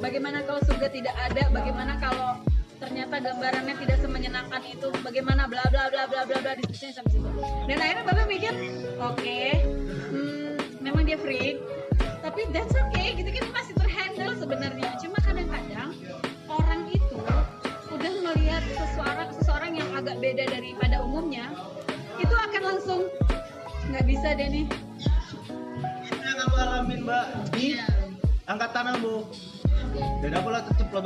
[0.05, 1.49] bagaimana kalau surga tidak ada?
[1.49, 2.37] Bagaimana kalau
[2.77, 4.89] ternyata gambarannya tidak semenyenangkan itu?
[5.01, 5.49] Bagaimana?
[5.49, 7.29] Bla bla bla bla bla bla diskusinya sampai situ.
[7.65, 8.55] Dan akhirnya bapak mikir
[9.01, 9.41] oke
[10.13, 11.57] hmm, memang dia freak
[12.21, 13.17] tapi that's okay.
[13.17, 14.91] Gitu kan masih terhandle sebenarnya.
[15.01, 15.91] Cuma kadang-kadang
[16.53, 17.19] orang itu
[17.89, 21.49] udah melihat seseorang seseorang yang agak beda daripada umumnya
[22.21, 23.01] itu akan langsung
[23.89, 24.67] nggak bisa deh nih.
[26.05, 27.27] Itu yang aku alamin mbak.
[27.57, 27.87] Di Iya.
[28.45, 29.25] angkatan aku
[29.95, 31.03] dan aku lah tetep lah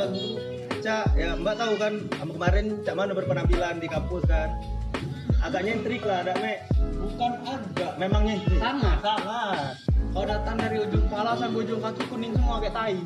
[0.78, 4.54] cak ya mbak tahu kan kemarin cak mana berpenampilan di kampus kan
[5.42, 6.54] agak nyentrik lah ada me
[6.98, 7.92] Bukan agak.
[7.94, 8.98] memang nyentrik Sangat.
[9.02, 9.74] sangat
[10.08, 12.96] Kau datang dari ujung kepala sampai ujung kaki kuning semua kayak tai.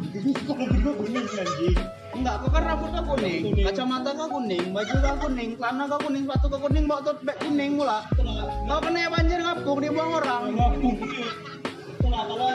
[0.46, 1.76] kalau berdua kuning anjing
[2.12, 3.66] Enggak, kau kan rambut kau kuning, Kuning.
[3.66, 7.36] kacamata kau kuning, baju kau kuning, celana kau kuning, sepatu kau kuning, bawa tote bag
[7.40, 7.98] kuning pula.
[8.68, 10.42] Kau kena banjir ngapung dibuang orang.
[12.12, 12.52] Nah, kalau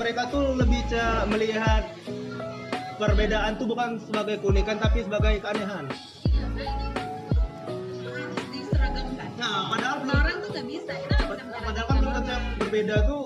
[0.00, 0.80] mereka tuh lebih
[1.28, 1.82] melihat
[2.96, 5.84] perbedaan tuh bukan sebagai keunikan tapi sebagai keanehan.
[8.50, 12.44] diseragamkan Nah, padahal Nah, orang tuh nggak bisa kita nggak bisa padahal kan belum yang
[12.56, 13.24] berbeda tuh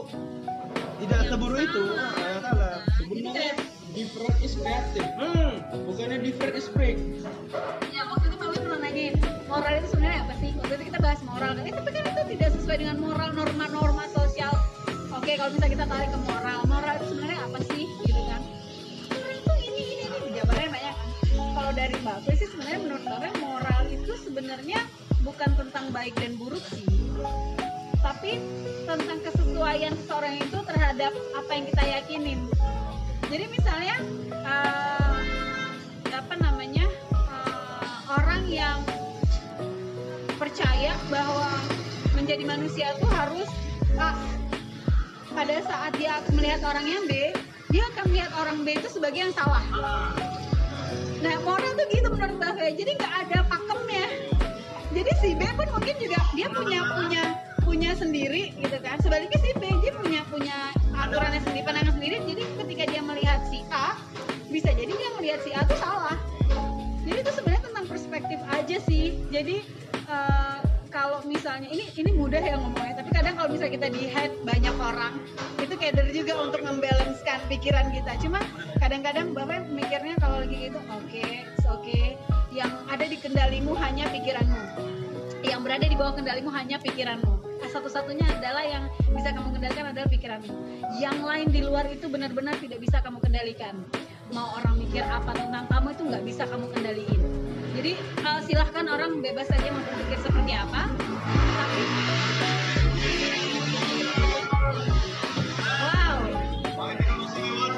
[1.01, 1.85] tidak seburu itu.
[1.97, 2.75] Ya, salah.
[2.99, 3.53] Sebenarnya
[3.95, 5.09] different is creative.
[5.19, 5.53] Hmm.
[5.87, 6.99] Bukannya different is freak.
[7.91, 9.15] ya waktu itu Mami pernah nanyain
[9.51, 12.23] moral itu sebenarnya apa sih waktu itu kita bahas moral kan eh, tapi kan itu
[12.39, 14.53] tidak sesuai dengan moral norma-norma sosial
[15.11, 16.30] oke kalau misalnya kita tarik ke moral
[25.41, 26.85] bukan tentang baik dan buruk sih
[28.05, 28.45] tapi
[28.85, 32.41] tentang kesesuaian seseorang itu terhadap apa yang kita yakinin.
[33.25, 33.97] Jadi misalnya
[34.37, 35.17] eh,
[36.13, 38.85] apa namanya eh, orang yang
[40.37, 41.49] percaya bahwa
[42.13, 43.49] menjadi manusia itu harus
[43.97, 44.21] A
[45.33, 47.33] pada saat dia melihat orang yang B
[47.73, 49.65] dia akan melihat orang B itu sebagai yang salah.
[51.25, 53.41] Nah moral tuh gitu menurut Mbak jadi nggak ada
[55.01, 57.23] jadi si B pun mungkin juga dia punya punya
[57.65, 59.01] punya sendiri gitu kan.
[59.01, 62.21] Sebaliknya si B dia punya punya aturannya sendiri pandangan sendiri.
[62.29, 63.97] Jadi ketika dia melihat si A
[64.53, 66.21] bisa jadi dia melihat si A tuh salah.
[67.09, 69.17] Jadi itu sebenarnya tentang perspektif aja sih.
[69.33, 69.65] Jadi
[70.05, 70.59] eh,
[70.93, 74.77] kalau misalnya ini ini mudah ya ngomongnya tapi kadang kalau misalnya kita di head banyak
[74.77, 75.17] orang
[75.65, 78.21] itu dari juga untuk membalancekan pikiran kita.
[78.21, 78.45] Cuma
[78.77, 81.27] kadang-kadang bapak mikirnya kalau lagi gitu oke
[81.73, 82.01] oke
[82.51, 84.59] yang ada di kendalimu hanya pikiranmu.
[85.41, 87.33] Yang berada di bawah kendalimu hanya pikiranmu.
[87.63, 88.85] Nah, satu-satunya adalah yang
[89.15, 90.53] bisa kamu kendalikan adalah pikiranmu.
[90.99, 93.79] Yang lain di luar itu benar-benar tidak bisa kamu kendalikan.
[94.35, 97.21] Mau orang mikir apa tentang kamu itu nggak bisa kamu kendaliin.
[97.79, 97.93] Jadi
[98.45, 100.91] silahkan orang bebas saja mau berpikir seperti apa.
[101.55, 101.83] Tapi
[105.79, 106.19] wow.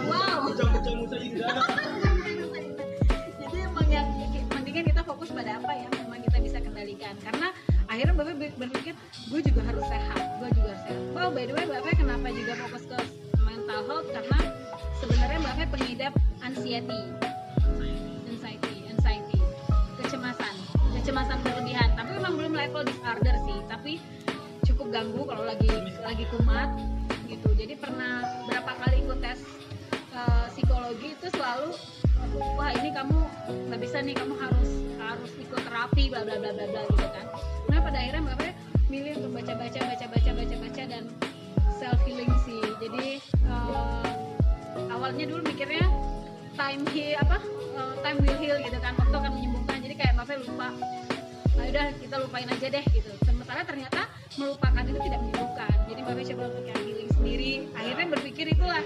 [0.09, 1.83] Wow
[5.13, 7.13] fokus pada apa yang memang kita bisa kendalikan.
[7.21, 7.53] Karena
[7.85, 8.97] akhirnya bapak ber- berpikir
[9.29, 11.03] gue juga harus sehat gue juga harus sehat.
[11.13, 12.99] Wow by the way bapak kenapa juga fokus ke
[13.45, 14.09] mental health?
[14.09, 14.39] Karena
[15.05, 17.01] sebenarnya bapak pengidap anxiety.
[18.25, 19.39] Anxiety anxiety.
[20.01, 20.55] Kecemasan
[20.97, 21.93] kecemasan berlebihan.
[21.93, 23.59] Tapi memang belum level disorder sih.
[23.69, 23.93] Tapi
[24.65, 25.69] cukup ganggu kalau lagi
[26.01, 26.73] lagi kumat
[27.29, 27.53] gitu.
[27.53, 29.45] Jadi pernah berapa kali ikut tes
[30.17, 31.77] eh, psikologi itu selalu
[32.57, 33.19] wah ini kamu
[33.69, 37.26] nggak bisa nih kamu harus harus ikut terapi bla bla bla bla bla gitu kan?
[37.68, 38.53] Nah pada akhirnya bapak
[38.92, 41.05] milih untuk baca baca baca baca baca baca dan
[41.80, 42.62] self healing sih.
[42.78, 44.09] Jadi eh,
[44.92, 45.88] awalnya dulu mikirnya
[46.55, 47.40] time heal apa
[47.74, 49.76] eh, time will heal gitu kan waktu akan menyembuhkan.
[49.80, 50.70] Jadi kayak bapak lupa
[51.53, 53.12] nah udah kita lupain aja deh gitu.
[53.28, 54.09] Sementara ternyata
[54.40, 55.76] melupakan itu tidak menyembuhkan.
[55.88, 57.53] Jadi bapak coba untuk healing sendiri.
[57.76, 58.82] Akhirnya berpikir itulah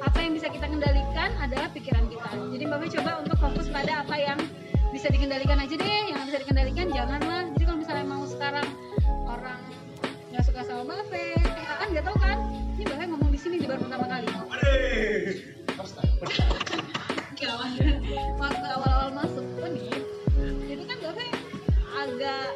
[0.00, 2.30] apa yang bisa kita kendalikan adalah pikiran kita.
[2.56, 4.38] Jadi bapak coba untuk fokus pada apa yang
[4.90, 7.46] bisa dikendalikan aja deh yang bisa dikendalikan janganlah.
[7.54, 8.66] Jadi kalau misalnya mau sekarang
[9.26, 9.60] orang
[10.34, 11.38] nggak suka sama bapak
[11.78, 12.38] kan nggak tahu kan?
[12.74, 14.26] Ini bapak ngomong di sini di baru pertama kali.
[18.40, 19.46] Waktu awal-awal masuk.
[19.70, 19.94] Nih
[20.74, 21.30] itu kan bapak
[22.00, 22.48] agak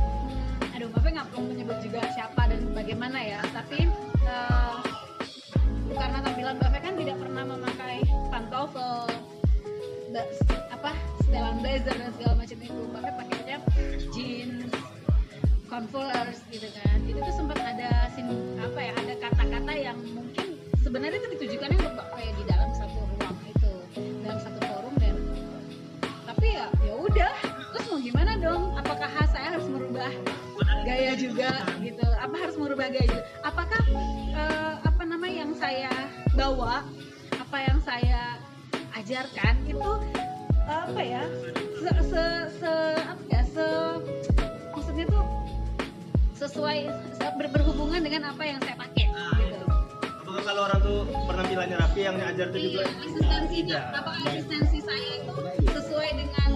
[0.00, 3.40] hmm, aduh bapak nggak perlu menyebut juga siapa dan bagaimana ya.
[3.52, 3.84] Tapi
[4.24, 4.76] eh,
[5.92, 8.00] karena tampilan bapak kan tidak pernah memakai
[8.32, 9.04] pantofel
[10.72, 10.92] apa
[11.26, 12.82] setelan blazer dan segala macam itu.
[12.94, 13.56] Bapak pakainya
[14.14, 14.70] jeans
[15.66, 16.96] converse gitu kan.
[17.02, 18.30] Itu tuh sempat ada sin
[18.62, 20.46] apa ya ada kata-kata yang mungkin
[20.86, 23.72] sebenarnya itu ditujukannya untuk ya di dalam satu ruang itu
[24.22, 25.16] dalam satu forum dan
[26.30, 27.34] tapi ya ya udah.
[27.74, 28.62] Terus mau gimana dong?
[28.78, 30.12] Apakah saya harus merubah
[30.86, 31.50] gaya juga
[31.82, 32.06] gitu?
[32.22, 33.24] Apa harus merubah gaya juga?
[33.42, 33.82] Apakah
[34.30, 35.90] eh, apa nama yang saya
[36.38, 36.86] bawa
[37.34, 38.38] apa yang saya
[38.96, 39.90] ajarkan itu
[40.86, 41.22] apa ya
[41.76, 42.24] se, se,
[42.56, 43.66] se- apa ya se
[44.70, 45.24] maksudnya tuh
[46.34, 46.78] sesuai
[47.12, 49.04] se- ber- berhubungan dengan apa yang saya pakai
[49.40, 49.58] gitu.
[50.22, 53.82] Apakah kalau orang tuh penampilannya rapi yang ngajar tuh juga Iya, eksistensinya, Tidak.
[53.94, 55.34] apakah eksistensi saya itu
[55.66, 56.50] sesuai dengan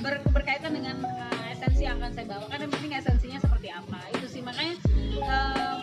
[0.00, 2.44] ber- berkaitan dengan uh, esensi yang akan saya bawa.
[2.46, 4.40] Kan yang penting esensinya seperti apa itu sih.
[4.40, 4.74] Makanya
[5.20, 5.76] uh,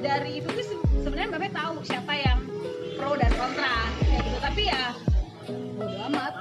[0.00, 2.38] dari itu tuh se- sebenarnya bapak tahu siapa yang
[2.94, 4.38] pro dan kontra kayak gitu.
[4.38, 4.82] Tapi ya
[5.80, 6.34] bodo amat.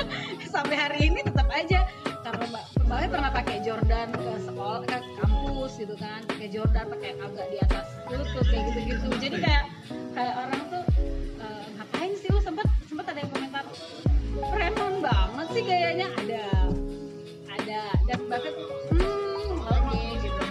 [0.54, 1.86] Sampai hari ini tetap aja
[2.26, 6.20] karena mbak mbaknya pernah pakai Jordan ke sekolah ke kampus gitu kan.
[6.26, 9.64] Pakai Jordan pakai agak di atas lutut kayak gitu gitu jadi kayak
[10.18, 10.82] kayak orang tuh
[11.38, 12.38] eh, ngapain sih lu?
[12.42, 13.64] Sempet sempet ada yang komentar
[14.50, 16.44] preman banget sih gayanya ada
[17.54, 17.82] ada.
[18.10, 18.54] Dan bahkan
[18.90, 20.42] hmm oke gitu.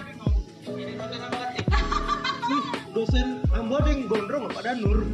[2.90, 4.58] Dosen ambo ada yang gondrong apa?
[4.64, 5.04] Ada nur.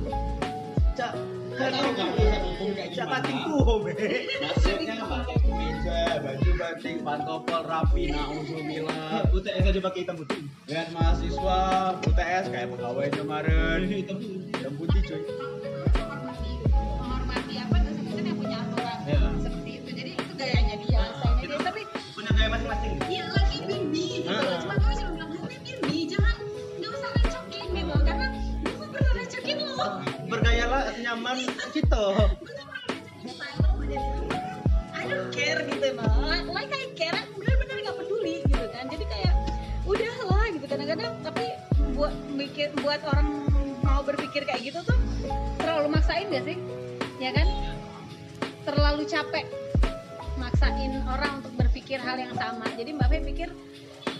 [0.96, 1.12] Cak
[1.56, 3.92] cak kating tuh be
[4.38, 9.24] Maksudnya pakai kemeja, baju batik, pantofel rapi, nauzubillah.
[9.30, 11.60] UTS aja pakai hitam putih Dan mahasiswa
[12.02, 13.78] UTS kayak pegawai kemarin.
[13.90, 15.20] hitam putih Hitam putih cuy.
[16.98, 19.20] menghormati apa dosen-dosen yang punya aturan Ya.
[19.38, 21.02] seperti itu jadi itu gayanya dia
[21.62, 21.80] tapi
[22.12, 22.92] punya gaya masing-masing
[30.66, 30.98] style
[33.62, 34.10] lo jadi
[34.96, 36.02] I don't care gitu no
[36.50, 38.90] Like I care, aku bener-bener gak peduli gitu kan.
[38.90, 39.34] Jadi kayak
[39.86, 40.66] udah lah gitu.
[40.66, 41.14] Kadang-kadang
[42.32, 43.44] mikir buat orang
[43.84, 44.96] mau berpikir kayak gitu tuh
[45.60, 46.56] terlalu maksain gak sih?
[47.20, 47.46] Ya kan?
[48.64, 49.46] Terlalu capek
[50.40, 52.64] maksain orang untuk berpikir hal yang sama.
[52.74, 53.52] Jadi mbak Fe pikir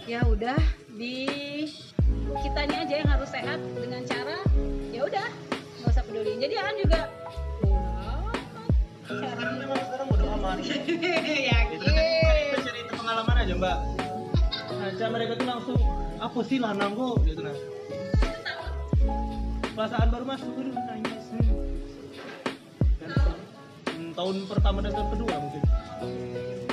[0.07, 0.61] ya udah
[0.95, 1.27] di
[2.45, 4.39] kitanya aja yang harus sehat dengan cara
[4.95, 5.46] ya udah
[6.17, 7.01] peduli jadi Aan juga
[9.07, 10.57] Sekarang memang sekarang bodo amat.
[10.65, 13.79] yakin Itu kan kita cerita pengalaman aja mbak.
[14.67, 15.79] Nah, mereka tuh langsung
[16.19, 17.57] apa sih lanang kok gitu nah.
[19.79, 21.25] Perasaan baru masuk tuh nangis.
[22.99, 23.11] Dan,
[23.95, 25.63] hmm, tahun pertama dan tahun kedua mungkin.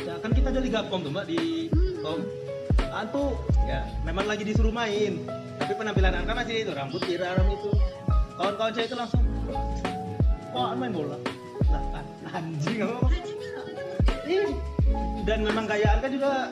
[0.01, 1.69] Ya, kan kita ada liga kom tuh mbak di
[2.01, 2.17] kom.
[2.89, 3.37] An tuh
[3.69, 5.21] ya memang lagi disuruh main.
[5.61, 7.69] Tapi penampilan An kan masih itu rambut tiram itu.
[8.33, 9.22] Kawan-kawan saya itu langsung
[10.53, 11.17] An main bola.
[11.65, 12.05] Kan.
[12.29, 13.09] Anjing apa?
[15.25, 16.49] Dan memang gayaan kan juga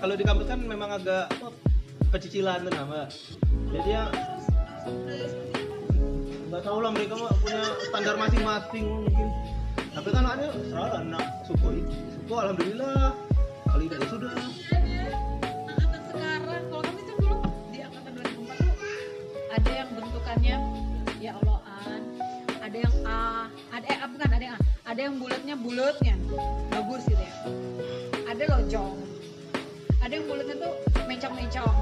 [0.00, 1.48] kalau di kampus kan memang agak apa,
[2.08, 3.08] pecicilan tuh nama.
[3.72, 4.04] Jadi ya
[6.48, 9.28] nggak tahu lah mereka punya standar masing-masing mungkin.
[9.92, 11.84] Tapi kan ada serah anak suku
[12.16, 13.12] suku alhamdulillah.
[13.68, 14.32] Kali ini sudah.
[14.32, 16.62] Angkatan sekarang
[22.82, 24.60] yang A ada eh bukan ada yang A.
[24.82, 26.14] Ada yang bulatnya bulatnya.
[26.68, 27.34] Bagus gitu ya.
[28.28, 29.12] Ada lonjong
[30.02, 30.74] ada yang bulatnya tuh
[31.06, 31.76] mencong-mencong.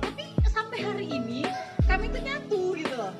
[0.00, 1.44] Tapi sampai hari ini
[1.84, 3.12] kami tuh nyatu gitu loh.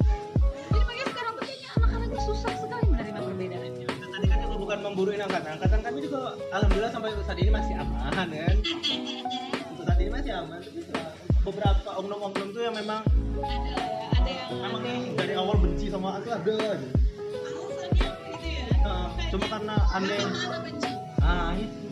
[0.73, 3.71] Jadi makanya sekarang tuh kayaknya anak-anak tuh susah sekali menerima perbedaan
[4.19, 5.51] tadi kan juga bukan memburuin angkatan.
[5.61, 8.57] Angkatan kami juga alhamdulillah sampai saat ini masih aman kan?
[9.71, 10.59] Untuk saat ini masih aman.
[10.59, 10.81] Tapi
[11.45, 13.01] beberapa oknum-oknum tuh yang memang
[13.39, 16.89] ada ya ada yang memang nih dari awal benci sama aku ada aja
[19.29, 21.89] cuma karena aneh Sama benci ah itu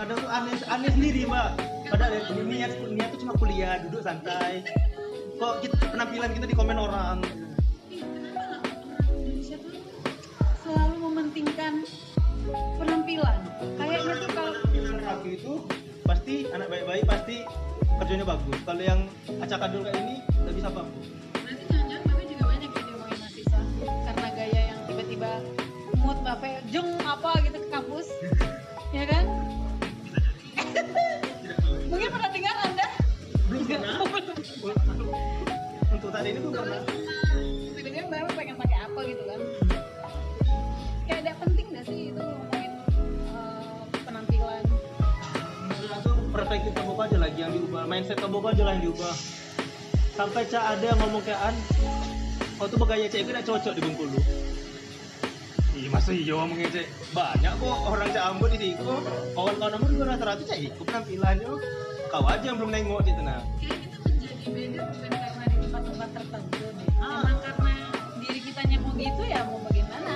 [0.00, 1.60] kadang tuh aneh aneh sendiri mbak.
[1.90, 4.64] Padahal ini niat niat tuh cuma kuliah duduk santai.
[5.36, 7.20] Kok kita, penampilan kita di komen orang?
[9.12, 9.76] Indonesia tuh
[10.64, 11.84] selalu mementingkan
[12.80, 13.40] penampilan.
[13.76, 15.52] Kayaknya tuh kalau penampilan rapi itu
[16.04, 17.36] pasti anak baik-baik pasti
[18.00, 18.58] kerjanya bagus.
[18.64, 19.00] Kalau yang
[19.40, 20.82] acak adul kayak ini nggak bisa apa
[26.30, 28.06] Bapak jeng apa gitu ke kampus.
[28.94, 29.26] Ya kan?
[31.90, 32.86] Mungkin pernah dengar anda?
[33.50, 33.98] Belum pernah.
[35.90, 36.86] Untuk saat ini tuh pernah.
[37.74, 39.40] Tiba-tiba Bapak pengen pakai apa gitu kan?
[41.10, 44.62] Kayak ada penting gak sih itu ngomongin eh, penampilan?
[45.82, 49.14] Langsung perspektif kamu aja lagi yang diubah mindset kamu aja lah yang diubah.
[50.14, 51.58] Sampai cak ada yang ngomong kayak an
[52.62, 54.39] oh tuh bergaya cek itu udah cocok di Bengkulu
[55.80, 58.84] Iya masa iya ngomongnya cek banyak kok orang cak Ambon di situ
[59.32, 61.50] kawan-kawan Ambon juga rata-rata cek ikut penampilannya
[62.12, 66.08] kau aja yang belum nengok di tengah kayak kita menjadi beda bukan karena di tempat-tempat
[66.12, 66.88] tertentu deh.
[67.00, 67.24] Ah.
[67.24, 67.72] Emang karena
[68.20, 70.14] diri kitanya mau gitu ya mau bagaimana.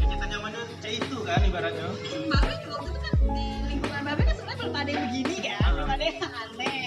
[0.00, 1.86] ya kita nyamannya cek itu kan ibaratnya
[2.32, 5.60] Bapak juga waktu itu kan di lingkungan Bapak kan sebenarnya belum ada yang begini kan,
[5.60, 5.70] Ah.
[5.76, 6.84] belum ada yang aneh,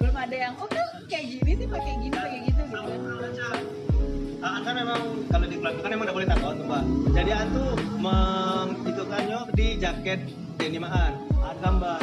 [0.00, 3.60] belum ada yang oh kan kayak gini sih pakai gini pakai gitu gitu kan.
[4.38, 6.14] Ah, kan memang kalau di kan emang udah
[9.88, 10.20] jaket
[10.60, 12.00] denimaan ada gambar.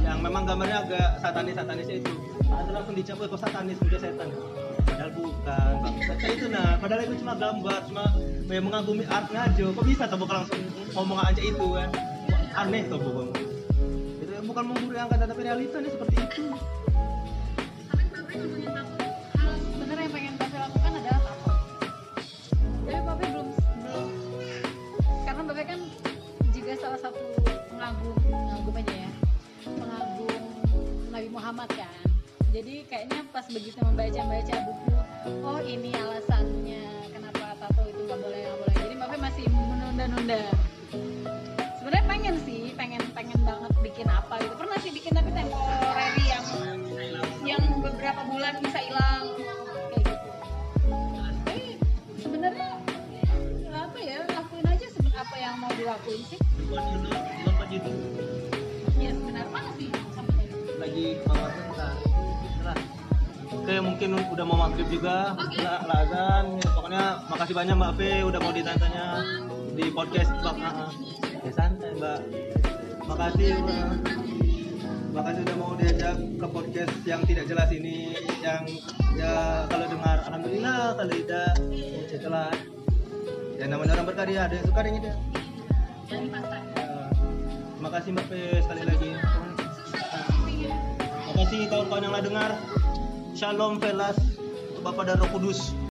[0.00, 2.12] Yang memang gambarnya agak satanis satanis itu.
[2.46, 4.28] Ada langsung dicap "Weh, kok satanis udah setan.
[4.86, 8.04] Padahal bukan baca itu nah padahal itu cuma gambar cuma
[8.46, 9.66] ya mengagumi art ngajo.
[9.74, 10.60] Kok bisa tuh bukan langsung
[10.94, 11.90] ngomong aja itu kan?
[12.54, 13.26] Aneh tuh bukan
[14.20, 16.44] itu bukan menggurui angkatan tapi realitanya seperti itu
[31.50, 32.06] Muhammad kan.
[32.54, 34.94] Jadi kayaknya pas begitu membaca-baca buku,
[35.42, 38.74] oh ini alasannya kenapa tato itu nggak boleh nggak boleh.
[38.78, 40.46] Jadi Bapak masih menunda-nunda.
[41.82, 44.54] Sebenarnya pengen sih, pengen pengen banget bikin apa gitu.
[44.62, 46.46] Pernah sih bikin tapi temporary yang
[47.42, 49.26] yang beberapa bulan bisa hilang
[49.90, 50.14] gitu.
[51.18, 51.82] Tapi
[52.22, 52.78] sebenarnya
[53.74, 54.86] apa ya lakuin aja
[55.18, 56.38] apa yang mau dilakuin sih.
[63.70, 65.62] Oke mungkin udah mau maghrib juga Oke.
[65.62, 66.58] lah azan.
[66.58, 69.06] Ya, pokoknya makasih banyak Mbak P udah mau ditanya
[69.78, 70.90] di podcast Mbak Ah, ah.
[71.46, 72.18] ya santai Mbak
[73.06, 73.86] makasih Mbak
[75.14, 78.66] makasih udah mau diajak ke podcast yang tidak jelas ini yang
[79.14, 82.50] ya kalau dengar alhamdulillah kalau tidak ya setelah
[83.54, 84.98] ya namanya orang berkarya ada yang suka yang
[86.26, 86.64] dipasang.
[86.74, 86.90] Ya,
[87.78, 88.32] makasih Mbak P
[88.66, 89.10] sekali lagi.
[91.30, 92.79] Makasih kawan-kawan yang lah dengar.
[93.40, 94.20] Shalom Velas
[94.84, 95.72] Bapak dan Roh Kudus.